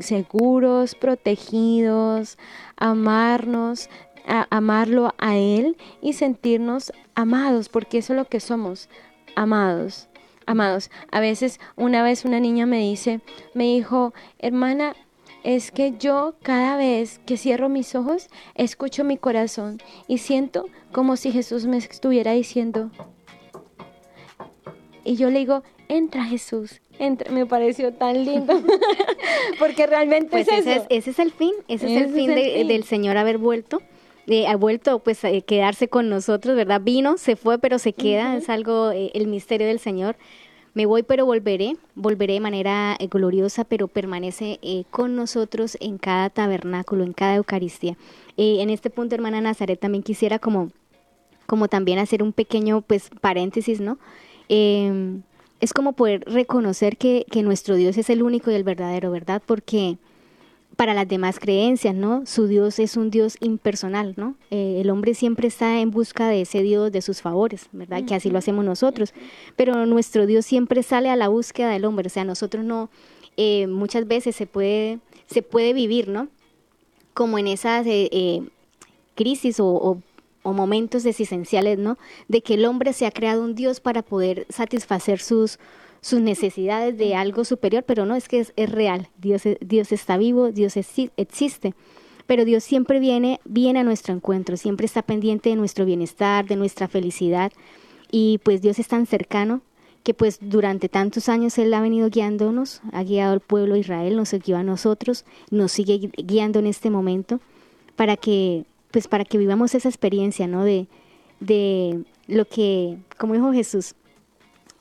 [0.00, 2.38] seguros, protegidos,
[2.76, 3.88] amarnos,
[4.50, 8.88] amarlo a Él y sentirnos amados, porque eso es lo que somos,
[9.34, 10.08] amados.
[10.46, 13.20] Amados, a veces una vez una niña me dice,
[13.52, 14.94] me dijo, hermana,
[15.44, 21.16] es que yo cada vez que cierro mis ojos, escucho mi corazón y siento como
[21.16, 22.90] si Jesús me estuviera diciendo.
[25.08, 27.32] Y yo le digo, entra Jesús, entra.
[27.32, 28.62] Me pareció tan lindo,
[29.58, 30.86] porque realmente pues es ese, eso.
[30.90, 33.80] Es, ese es el fin, ese, es el fin, del Señor haber vuelto.
[34.26, 36.82] Eh, ha vuelto pues a quedarse con nosotros, ¿verdad?
[36.82, 40.16] Vino, se fue, pero se queda, es algo, eh, el misterio del Señor.
[40.74, 45.96] Me voy, pero volveré, volveré de manera eh, gloriosa, pero permanece eh, con nosotros en
[45.96, 47.96] cada tabernáculo, en cada Eucaristía.
[48.36, 50.70] En este punto, hermana Nazaret, también quisiera como,
[51.46, 53.98] como también hacer un pequeño pues paréntesis, ¿no?
[54.48, 55.22] Em,
[55.60, 59.42] es como poder reconocer que, que nuestro Dios es el único y el verdadero, ¿verdad?
[59.44, 59.98] Porque
[60.78, 62.24] para las demás creencias, ¿no?
[62.24, 64.36] Su Dios es un Dios impersonal, ¿no?
[64.52, 68.04] Eh, el hombre siempre está en busca de ese Dios, de sus favores, ¿verdad?
[68.04, 69.12] Que así lo hacemos nosotros.
[69.56, 72.90] Pero nuestro Dios siempre sale a la búsqueda del hombre, o sea, nosotros no,
[73.36, 76.28] eh, muchas veces se puede, se puede vivir, ¿no?
[77.12, 78.42] Como en esas eh,
[79.16, 80.00] crisis o, o
[80.44, 81.98] momentos existenciales, ¿no?
[82.28, 85.58] De que el hombre se ha creado un Dios para poder satisfacer sus,
[86.00, 90.16] sus necesidades de algo superior, pero no, es que es, es real, Dios, Dios está
[90.16, 91.74] vivo, Dios existe,
[92.26, 96.56] pero Dios siempre viene, viene a nuestro encuentro, siempre está pendiente de nuestro bienestar, de
[96.56, 97.52] nuestra felicidad,
[98.10, 99.60] y pues Dios es tan cercano
[100.02, 104.16] que pues durante tantos años Él ha venido guiándonos, ha guiado al pueblo de Israel,
[104.16, 107.40] nos guió a nosotros, nos sigue guiando en este momento,
[107.96, 110.64] para que, pues para que vivamos esa experiencia, ¿no?
[110.64, 110.86] De,
[111.40, 113.94] de lo que, como dijo Jesús,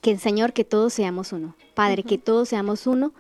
[0.02, 1.56] que el Señor, que todos seamos uno.
[1.74, 3.14] Padre, que todos seamos uno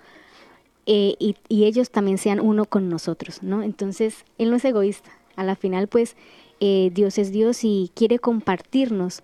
[0.85, 3.61] eh, y, y, ellos también sean uno con nosotros, ¿no?
[3.61, 5.11] Entonces, Él no es egoísta.
[5.35, 6.15] A la final, pues,
[6.61, 9.21] eh, Dios es Dios y quiere compartirnos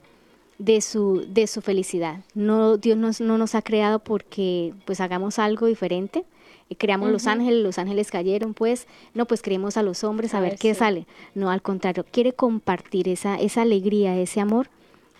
[0.58, 2.20] de su, de su felicidad.
[2.36, 6.26] No, Dios nos, no nos ha creado porque, pues, hagamos algo diferente.
[6.76, 7.14] Creamos uh -huh.
[7.14, 10.52] los ángeles, los ángeles cayeron, pues, no, pues creemos a los hombres a, a ver,
[10.52, 10.80] ver qué sí.
[10.80, 11.06] sale.
[11.36, 14.70] No, al contrario, quiere compartir esa, esa alegría, ese amor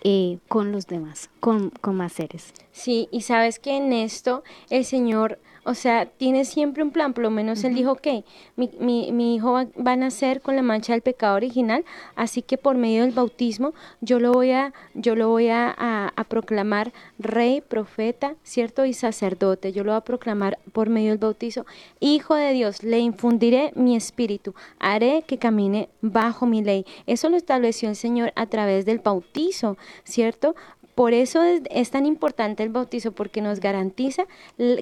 [0.02, 2.52] eh, con los demás, con, con más seres.
[2.72, 7.22] Sí, y sabes que en esto el Señor, o sea, tiene siempre un plan, por
[7.22, 7.68] lo menos uh -huh.
[7.68, 8.24] Él dijo que
[8.56, 11.84] mi, mi, mi, hijo va, va, a nacer con la mancha del pecado original,
[12.16, 16.12] así que por medio del bautismo yo lo voy a, yo lo voy a, a,
[16.14, 18.84] a proclamar rey, profeta, ¿cierto?
[18.84, 21.66] Y sacerdote, yo lo voy a proclamar por medio del bautizo,
[22.00, 26.84] hijo de Dios, le infundiré mi espíritu, haré que camine bajo mi ley.
[27.06, 30.54] Eso lo estableció el Señor a través del bautizo, ¿cierto?
[30.94, 34.26] Por eso es, tan importante el bautizo, porque nos garantiza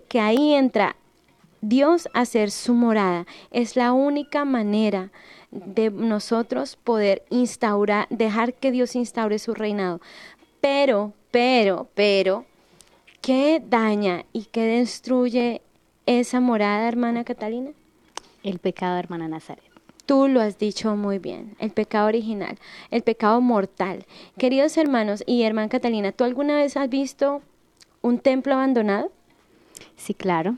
[0.08, 0.96] que ahí entra
[1.62, 3.26] Dios a hacer su morada.
[3.50, 5.10] Es la única manera
[5.50, 10.00] de nosotros poder instaurar, dejar que Dios instaure su reinado.
[10.60, 12.44] Pero, pero, pero,
[13.20, 15.62] ¿qué daña y qué destruye
[16.06, 17.70] esa morada, hermana Catalina?
[18.42, 19.71] El pecado, hermana Nazaret.
[20.06, 22.58] Tú lo has dicho muy bien, el pecado original,
[22.90, 24.04] el pecado mortal.
[24.36, 27.40] Queridos hermanos y hermana Catalina, ¿tú alguna vez has visto
[28.00, 29.12] un templo abandonado?
[29.96, 30.56] Sí, claro.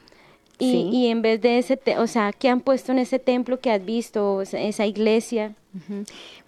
[0.58, 0.88] Y, sí.
[0.92, 3.84] y en vez de ese, o sea, ¿qué han puesto en ese templo que has
[3.84, 5.54] visto, esa iglesia?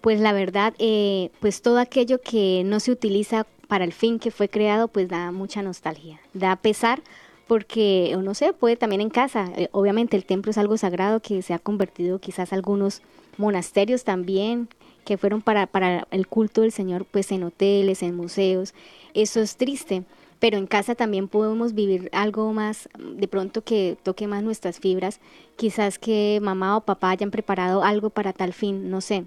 [0.01, 4.31] Pues la verdad, eh, pues todo aquello que no se utiliza para el fin que
[4.31, 7.01] fue creado, pues da mucha nostalgia, da pesar
[7.47, 9.51] porque, no sé, puede también en casa.
[9.55, 13.01] Eh, obviamente el templo es algo sagrado que se ha convertido quizás algunos
[13.37, 14.67] monasterios también
[15.05, 18.73] que fueron para, para el culto del Señor, pues en hoteles, en museos.
[19.13, 20.03] Eso es triste,
[20.39, 25.21] pero en casa también podemos vivir algo más, de pronto que toque más nuestras fibras.
[25.55, 29.23] Quizás que mamá o papá hayan preparado algo para tal fin, no sé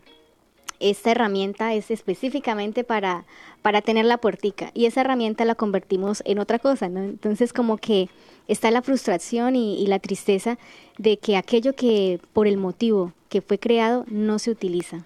[0.80, 3.24] esta herramienta es específicamente para,
[3.62, 7.00] para tener la puertica y esa herramienta la convertimos en otra cosa, ¿no?
[7.00, 8.08] Entonces como que
[8.48, 10.58] está la frustración y, y la tristeza
[10.98, 15.04] de que aquello que por el motivo que fue creado no se utiliza.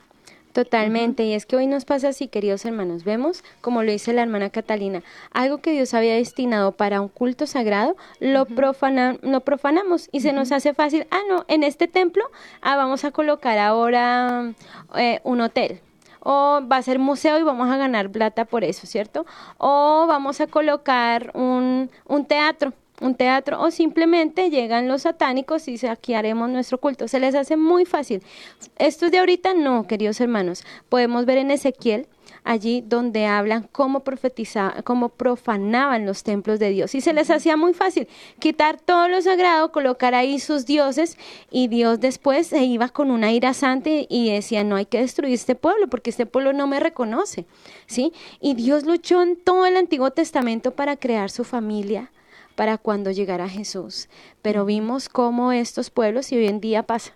[0.54, 4.22] Totalmente, y es que hoy nos pasa así, queridos hermanos, vemos, como lo dice la
[4.22, 5.02] hermana Catalina,
[5.32, 8.54] algo que Dios había destinado para un culto sagrado, lo, uh -huh.
[8.54, 10.22] profana, lo profanamos y uh -huh.
[10.22, 12.22] se nos hace fácil, ah, no, en este templo
[12.62, 14.54] ah, vamos a colocar ahora
[14.96, 15.80] eh, un hotel,
[16.20, 19.26] o va a ser museo y vamos a ganar plata por eso, ¿cierto?
[19.58, 26.14] O vamos a colocar un, un teatro, un teatro o simplemente llegan los satánicos y
[26.14, 27.08] haremos nuestro culto.
[27.08, 28.22] Se les hace muy fácil.
[28.78, 30.64] Esto es de ahorita, no, queridos hermanos.
[30.88, 32.06] Podemos ver en Ezequiel
[32.44, 36.94] allí donde hablan cómo profetizaban, cómo profanaban los templos de Dios.
[36.94, 38.06] Y se les hacía muy fácil
[38.38, 41.18] quitar todo lo sagrado, colocar ahí sus dioses
[41.50, 45.34] y Dios después se iba con una ira santa y decía, no hay que destruir
[45.34, 47.46] este pueblo porque este pueblo no me reconoce.
[47.86, 48.12] ¿Sí?
[48.40, 52.10] Y Dios luchó en todo el Antiguo Testamento para crear su familia
[52.54, 54.08] para cuando llegara Jesús.
[54.42, 57.12] Pero vimos cómo estos pueblos, y hoy en día pasa,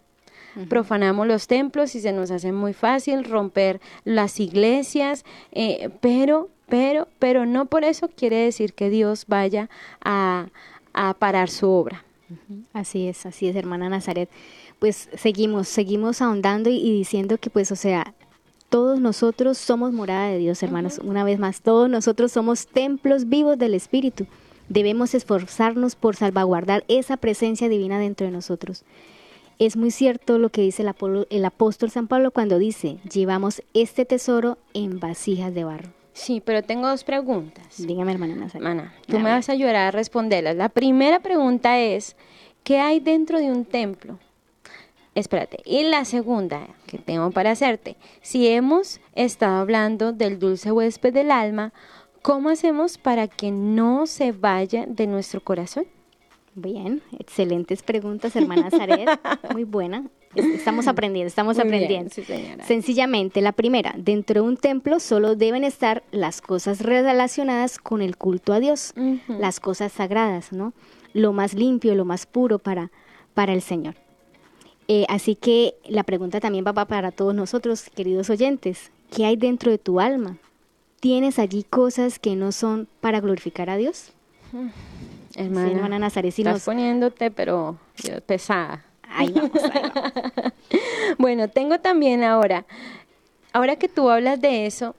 [0.68, 7.06] profanamos los templos y se nos hace muy fácil romper las iglesias, eh, pero, pero,
[7.18, 9.70] pero no por eso quiere decir que Dios vaya
[10.04, 10.48] a,
[10.92, 12.04] a parar su obra.
[12.72, 14.28] Así es, así es, hermana Nazaret.
[14.78, 18.14] Pues seguimos, seguimos ahondando y, diciendo que pues, o sea,
[18.68, 20.98] todos nosotros somos morada de Dios, hermanos.
[21.02, 24.26] Una vez más, todos nosotros somos templos vivos del Espíritu.
[24.68, 28.84] Debemos esforzarnos por salvaguardar esa presencia divina dentro de nosotros
[29.58, 30.82] es muy cierto lo que dice
[31.30, 35.90] el, apóstol San Pablo cuando dice, llevamos este tesoro en vasijas de barro.
[36.12, 37.64] Sí, pero tengo dos preguntas.
[37.76, 40.56] Dígame, hermana Hermana, tú me vas a ayudar a responderlas.
[40.56, 42.16] La primera pregunta es,
[42.64, 44.18] ¿qué hay dentro de un templo?
[45.14, 45.58] Espérate.
[45.64, 51.30] Y la segunda que tengo para hacerte, si hemos estado hablando del dulce huésped del
[51.30, 51.72] alma,
[52.28, 55.86] ¿cómo hacemos para que no se vaya de nuestro corazón?
[56.54, 59.08] Bien, excelentes preguntas, hermana Zaret.
[59.54, 60.04] Muy buena.
[60.34, 62.14] Estamos aprendiendo, estamos aprendiendo.
[62.66, 68.18] Sencillamente, la primera, dentro de un templo solo deben estar las cosas relacionadas con el
[68.18, 68.92] culto a Dios,
[69.26, 70.74] las cosas sagradas, ¿no?
[71.14, 72.90] Lo más limpio, lo más puro para,
[73.32, 73.94] para el Señor.
[74.86, 78.92] Eh, así que la pregunta también va para todos nosotros, queridos oyentes.
[79.16, 80.36] ¿Qué hay dentro de tu alma?
[81.00, 84.12] ¿Tienes allí cosas que no son para glorificar a Dios?
[85.36, 87.76] Hermana, sí, hermana Nazaret, estás poniéndote, pero
[88.26, 88.84] pesada.
[89.08, 89.52] Ahí vamos,
[91.18, 92.66] bueno, tengo también ahora,
[93.52, 94.96] ahora que tú hablas de eso,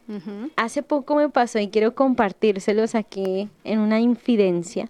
[0.56, 4.90] hace poco me pasó y quiero compartírselos aquí en una infidencia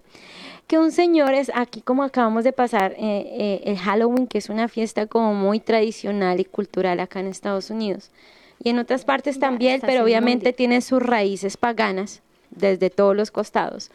[0.66, 4.48] que un señor es aquí como acabamos de pasar eh, eh, el Halloween, que es
[4.48, 8.12] una fiesta como muy tradicional y cultural acá en Estados Unidos
[8.62, 13.90] y en otras partes también, pero obviamente tiene sus raíces paganas desde todos los costados.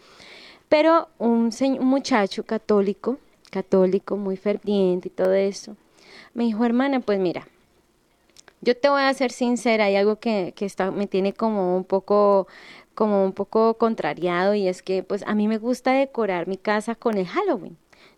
[0.69, 1.51] Pero un,
[1.81, 3.19] muchacho católico,
[3.51, 5.77] católico, muy ferviente y todo eso,
[6.33, 7.47] me dijo, hermana, pues mira,
[8.61, 11.83] yo te voy a ser sincera, hay algo que, que está, me tiene como un
[11.83, 12.47] poco
[12.95, 16.95] como un poco contrariado y es que pues a mí me gusta decorar mi casa
[16.95, 17.77] con el Halloween.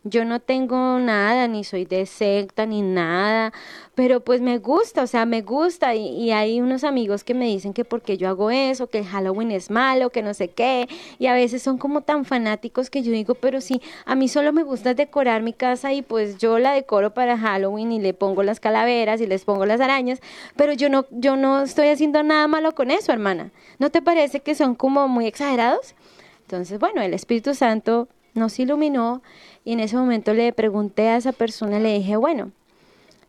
[0.10, 3.51] Yo no tengo nada, ni soy de secta, ni nada,
[3.95, 5.95] pero pues me gusta, o sea, me gusta.
[5.95, 9.51] Y, hay unos amigos que me dicen que porque yo hago eso, que el Halloween
[9.51, 10.88] es malo, que no sé qué.
[11.20, 14.53] Y a veces son como tan fanáticos que yo digo, pero sí, a mí solo
[14.53, 18.43] me gusta decorar mi casa y pues yo la decoro para Halloween y le pongo
[18.43, 20.22] las calaveras y les pongo las arañas,
[20.55, 23.51] pero yo no, yo no estoy haciendo nada malo con eso, hermana.
[23.80, 25.95] ¿No te parece que son como muy exagerados?
[26.41, 29.22] Entonces, bueno, el Espíritu Santo nos iluminó
[29.68, 32.51] y en ese momento le pregunté a esa persona, le dije, bueno,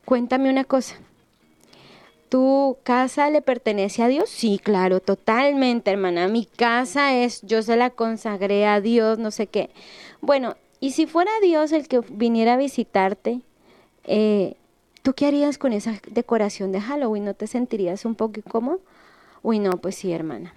[0.05, 0.95] cuéntame una cosa.
[2.28, 4.30] ¿Tu casa le pertenece a Dios?
[4.30, 6.28] Sí, claro, totalmente, hermana.
[6.28, 9.70] Mi casa es, yo se la consagré a Dios, no sé qué.
[10.20, 13.41] Bueno, y si fuera Dios el que viniera a visitarte,
[14.05, 14.55] eh,
[15.03, 17.24] ¿tú qué harías con esa decoración de Halloween?
[17.24, 18.78] ¿No te sentirías un poco incómodo?
[19.43, 20.55] Uy, no, pues sí, hermana.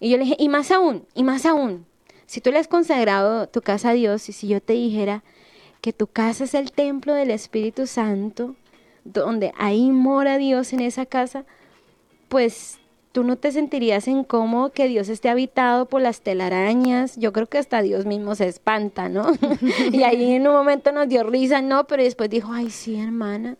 [0.00, 1.86] Y yo le dije, y más aún, y más aún,
[2.28, 5.24] si tú le has consagrado tu casa a Dios y si yo te dijera
[5.80, 8.54] que tu casa es el templo del Espíritu Santo,
[9.02, 11.46] donde ahí mora Dios en esa casa,
[12.28, 12.80] pues
[13.12, 17.16] tú no te sentirías incómodo que Dios esté habitado por las telarañas.
[17.16, 19.32] Yo creo que hasta Dios mismo se espanta, ¿no?
[19.90, 23.56] y ahí en un momento nos dio risa, no, pero después dijo, ay, sí, hermana,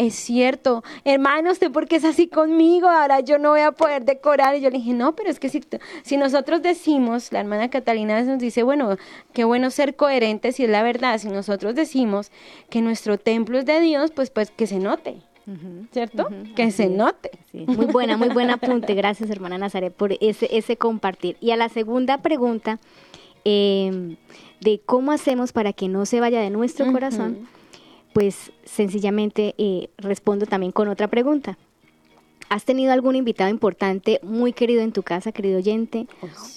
[0.00, 2.88] es cierto, hermano, ¿usted por qué es así conmigo?
[2.88, 4.56] Ahora yo no voy a poder decorar.
[4.56, 5.60] Y yo le dije, no, pero es que si,
[6.02, 8.96] si nosotros decimos, la hermana Catalina nos dice, bueno,
[9.34, 11.18] qué bueno ser coherentes si es la verdad.
[11.18, 12.32] Si nosotros decimos
[12.70, 15.18] que nuestro templo es de Dios, pues, pues que se note.
[15.92, 16.28] ¿Cierto?
[16.56, 17.32] que se note.
[17.52, 18.94] Muy buena, muy buena apunte.
[18.94, 21.36] Gracias, hermana Nazaret, por ese, ese compartir.
[21.40, 22.78] Y a la segunda pregunta,
[23.44, 24.16] em,
[24.62, 27.48] de cómo hacemos para que no se vaya de nuestro corazón,
[28.12, 31.58] pues sencillamente eh, respondo también con otra pregunta.
[32.48, 36.08] ¿Has tenido algún invitado importante muy querido en tu casa, querido oyente?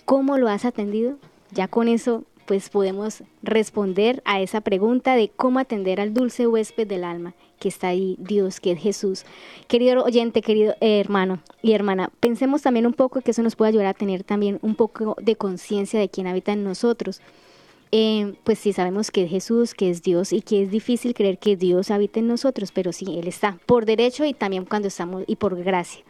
[0.05, 1.17] ¿Cómo lo has atendido?
[1.51, 6.87] Ya con eso pues podemos responder a esa pregunta de cómo atender al dulce huésped
[6.87, 9.23] del alma que está ahí, Dios, que es Jesús.
[9.67, 13.69] Querido oyente, querido eh, hermano y hermana, pensemos también un poco que eso nos puede
[13.69, 17.21] ayudar a tener también un poco de conciencia de quién habita en nosotros.
[17.95, 21.37] Eh, pues sí sabemos que es Jesús, que es Dios y que es difícil creer
[21.37, 25.23] que Dios habita en nosotros, pero sí, Él está por derecho y también cuando estamos
[25.27, 26.03] y por gracia.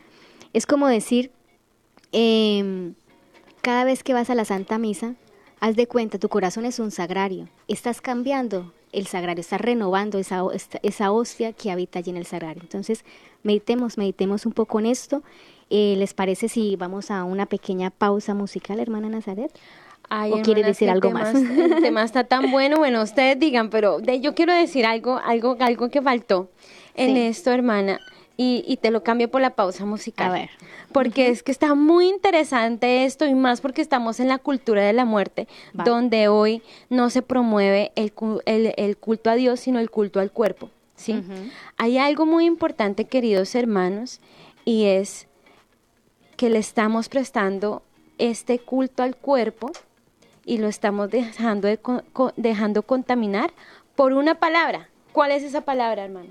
[0.54, 1.30] Es como decir,
[2.14, 2.94] em,
[3.62, 5.16] cada vez que vas a la Santa Misa,
[5.60, 10.42] haz de cuenta, tu corazón es un sagrario, estás cambiando el sagrario, estás renovando esa,
[10.84, 12.64] esa hostia que habita allí en el sagrario.
[12.64, 13.04] Entonces,
[13.42, 15.22] meditemos, meditemos un poco en esto.
[15.70, 19.52] Eh, ¿Les parece si vamos a una pequeña pausa musical, hermana Nazaret?
[20.10, 21.34] Ay, ¿O quiere decir algo más?
[21.36, 25.58] El tema está tan bueno, bueno, ustedes digan, pero de- yo quiero decir algo, algo,
[25.60, 26.49] algo que faltó
[26.95, 27.22] en Sí.
[27.22, 27.99] esto, hermana,
[28.38, 30.30] y, y te lo cambio por la pausa musical.
[30.30, 30.49] A ver.
[30.91, 34.93] Porque es que está muy interesante esto y más porque estamos en la cultura de
[34.93, 39.80] la muerte, donde hoy no se promueve el, cu- el- el culto a Dios, sino
[39.80, 40.70] el culto al cuerpo.
[40.95, 41.22] ¿sí?
[41.78, 44.20] Hay algo muy importante, queridos hermanos,
[44.66, 45.28] y es
[46.38, 47.82] que le estamos prestando
[48.20, 49.72] este culto al cuerpo
[50.46, 51.80] y lo estamos dejando, de
[52.36, 53.52] dejando contaminar
[53.96, 54.89] por una palabra.
[55.12, 56.30] ¿Cuál es esa palabra, hermana?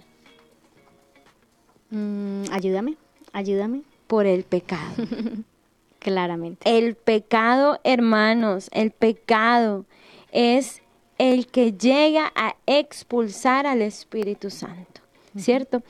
[1.90, 2.96] Mm, ayúdame,
[3.32, 3.82] ayúdame.
[4.06, 4.94] Por el pecado.
[5.98, 6.78] Claramente.
[6.78, 9.84] El pecado, hermanos, el pecado
[10.32, 10.82] es
[11.18, 15.00] el que llega a expulsar al Espíritu Santo,
[15.36, 15.82] ¿cierto?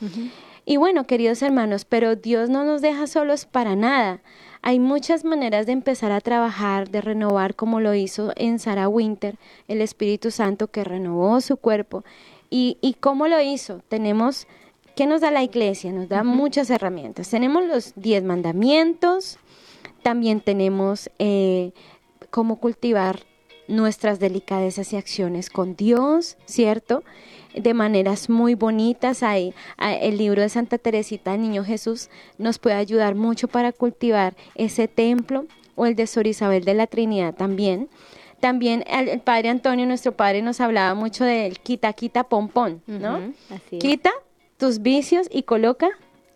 [0.65, 4.21] Y bueno, queridos hermanos, pero Dios no nos deja solos para nada.
[4.65, 9.35] Hay muchas maneras de empezar a trabajar, de renovar, como lo hizo en Sarah Winter,
[9.67, 12.05] el Espíritu Santo que renovó su cuerpo.
[12.49, 13.81] ¿Y, y cómo lo hizo?
[13.89, 14.47] Tenemos,
[14.95, 15.91] ¿qué nos da la iglesia?
[15.91, 17.29] Nos da muchas herramientas.
[17.29, 19.37] Tenemos los diez mandamientos,
[20.01, 21.73] también tenemos eh,
[22.29, 23.19] cómo cultivar
[23.67, 27.03] nuestras delicadezas y acciones con Dios, ¿cierto?
[27.55, 29.23] De maneras muy bonitas.
[29.23, 34.35] Hay, el libro de Santa Teresita del Niño Jesús nos puede ayudar mucho para cultivar
[34.55, 35.45] ese templo
[35.75, 37.89] o el de Sor Isabel de la Trinidad también.
[38.39, 43.33] También el, el Padre Antonio, nuestro Padre, nos hablaba mucho del quita, quita, pompón, ¿no?
[43.49, 43.79] Así.
[43.79, 44.11] Quita
[44.57, 45.89] tus vicios y coloca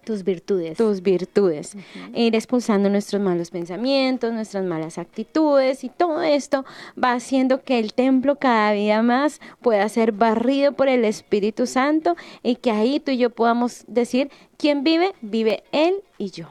[0.07, 0.77] tus virtudes.
[0.77, 1.75] tus virtudes,
[2.15, 6.63] ir expulsando nuestros malos pensamientos, nuestras malas actitudes y todo esto
[7.01, 12.15] va haciendo que el templo cada día más pueda ser barrido por el Espíritu Santo
[12.41, 15.11] y que ahí tú y yo podamos decir, ¿quién vive?
[15.21, 16.47] Vive Él y yo.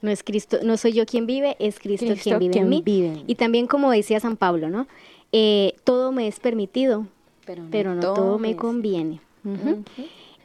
[0.00, 2.70] No es Cristo, no soy yo quien vive, es Cristo, Cristo quien vive quien en
[2.70, 2.82] mí.
[2.84, 3.24] vive en mí.
[3.28, 4.88] Y también como decía San Pablo, ¿no?
[5.30, 7.06] Eh, todo me es permitido,
[7.46, 9.20] Pero no pero no todo, todo me conviene.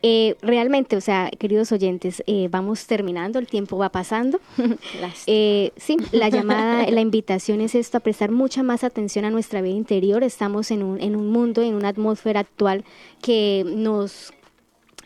[0.03, 4.39] Eh, realmente, o sea, queridos oyentes, eh, vamos terminando, el tiempo va pasando.
[5.25, 9.61] Eh, sí, la llamada, la invitación es esto, a prestar mucha más atención a nuestra
[9.61, 10.23] vida interior.
[10.23, 12.85] Estamos en un, en un mundo, en una atmósfera actual
[13.21, 14.33] que nos,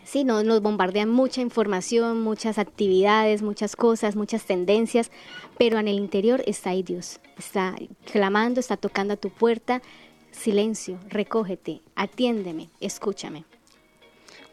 [0.03, 5.09] sí, no- nos bombardean mucha información, muchas actividades, muchas cosas, muchas tendencias,
[5.57, 7.75] pero en el interior está ahí Dios, está
[8.11, 9.81] clamando, está tocando a tu puerta.
[10.31, 13.43] Silencio, recógete, atiéndeme, escúchame.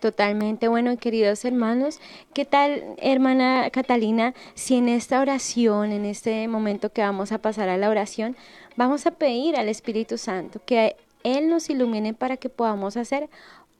[0.01, 2.01] Totalmente bueno, queridos hermanos.
[2.32, 7.68] ¿Qué tal, hermana Catalina, si en esta oración, en este momento que vamos a pasar
[7.68, 8.36] a la oración,
[8.76, 13.28] vamos a pedir al Espíritu Santo que Él nos ilumine para que podamos hacer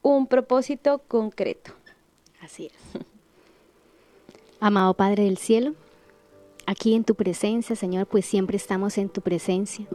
[0.03, 1.73] un propósito concreto?
[2.41, 3.03] Así es.
[4.61, 5.75] Amado Padre del Cielo,
[6.67, 9.87] aquí en tu presencia, Señor, pues siempre estamos en tu presencia.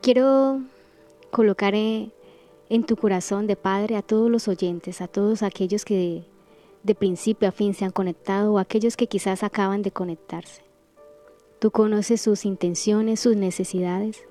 [0.00, 0.62] Quiero
[1.30, 2.10] colocar eh,
[2.70, 6.24] en tu corazón de Padre a todos los oyentes, a todos aquellos que
[6.84, 10.62] de principio a fin se han conectado o aquellos que quizás acaban de conectarse.
[11.58, 14.24] Tú conoces sus intenciones, sus necesidades.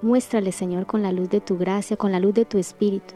[0.00, 3.14] Muéstrales, Señor, con la luz de tu gracia, con la luz de tu espíritu,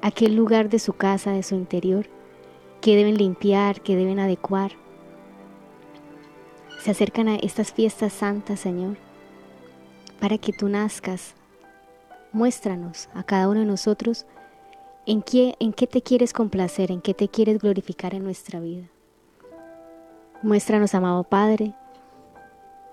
[0.00, 2.06] aquel lugar de su casa, de su interior,
[2.80, 4.72] que deben limpiar, que deben adecuar.
[6.80, 8.96] Se acercan a estas fiestas santas, Señor,
[10.20, 11.35] para que tú nazcas.
[12.32, 14.26] Muéstranos a cada uno de nosotros
[15.06, 18.88] en qué, en qué te quieres complacer, en qué te quieres glorificar en nuestra vida.
[20.42, 21.74] Muéstranos, amado Padre,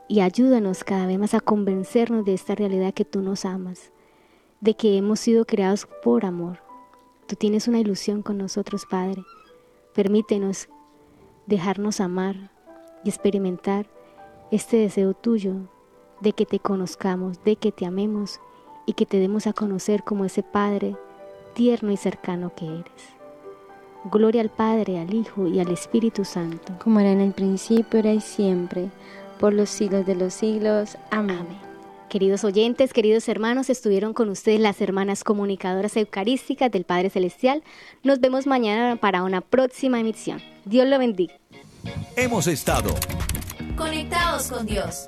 [0.08, 3.92] y ayúdanos cada vez más a convencernos de esta realidad que tú nos amas,
[4.62, 6.60] de que hemos sido creados por amor.
[7.28, 9.24] Tú tienes una ilusión con nosotros, Padre.
[9.94, 10.70] Permítenos
[11.48, 12.52] dejarnos amar
[13.04, 13.88] y experimentar
[14.52, 15.56] este deseo tuyo
[16.22, 18.40] de que te conozcamos, de que te amemos
[18.86, 20.96] y que te demos a conocer como ese Padre
[21.54, 23.14] tierno y cercano que eres.
[24.12, 26.74] Gloria al Padre, al Hijo y al Espíritu Santo.
[26.84, 28.90] Como era en el principio, era y siempre,
[29.40, 30.98] por los siglos de los siglos.
[31.12, 31.38] Amén.
[31.40, 31.74] Amén.
[32.10, 37.64] Queridos oyentes, queridos hermanos, estuvieron con ustedes las hermanas comunicadoras eucarísticas del Padre Celestial.
[38.04, 40.40] Nos vemos mañana para una próxima emisión.
[40.66, 41.34] Dios lo bendiga.
[42.16, 42.94] Hemos estado
[43.76, 45.08] Conectados con Dios.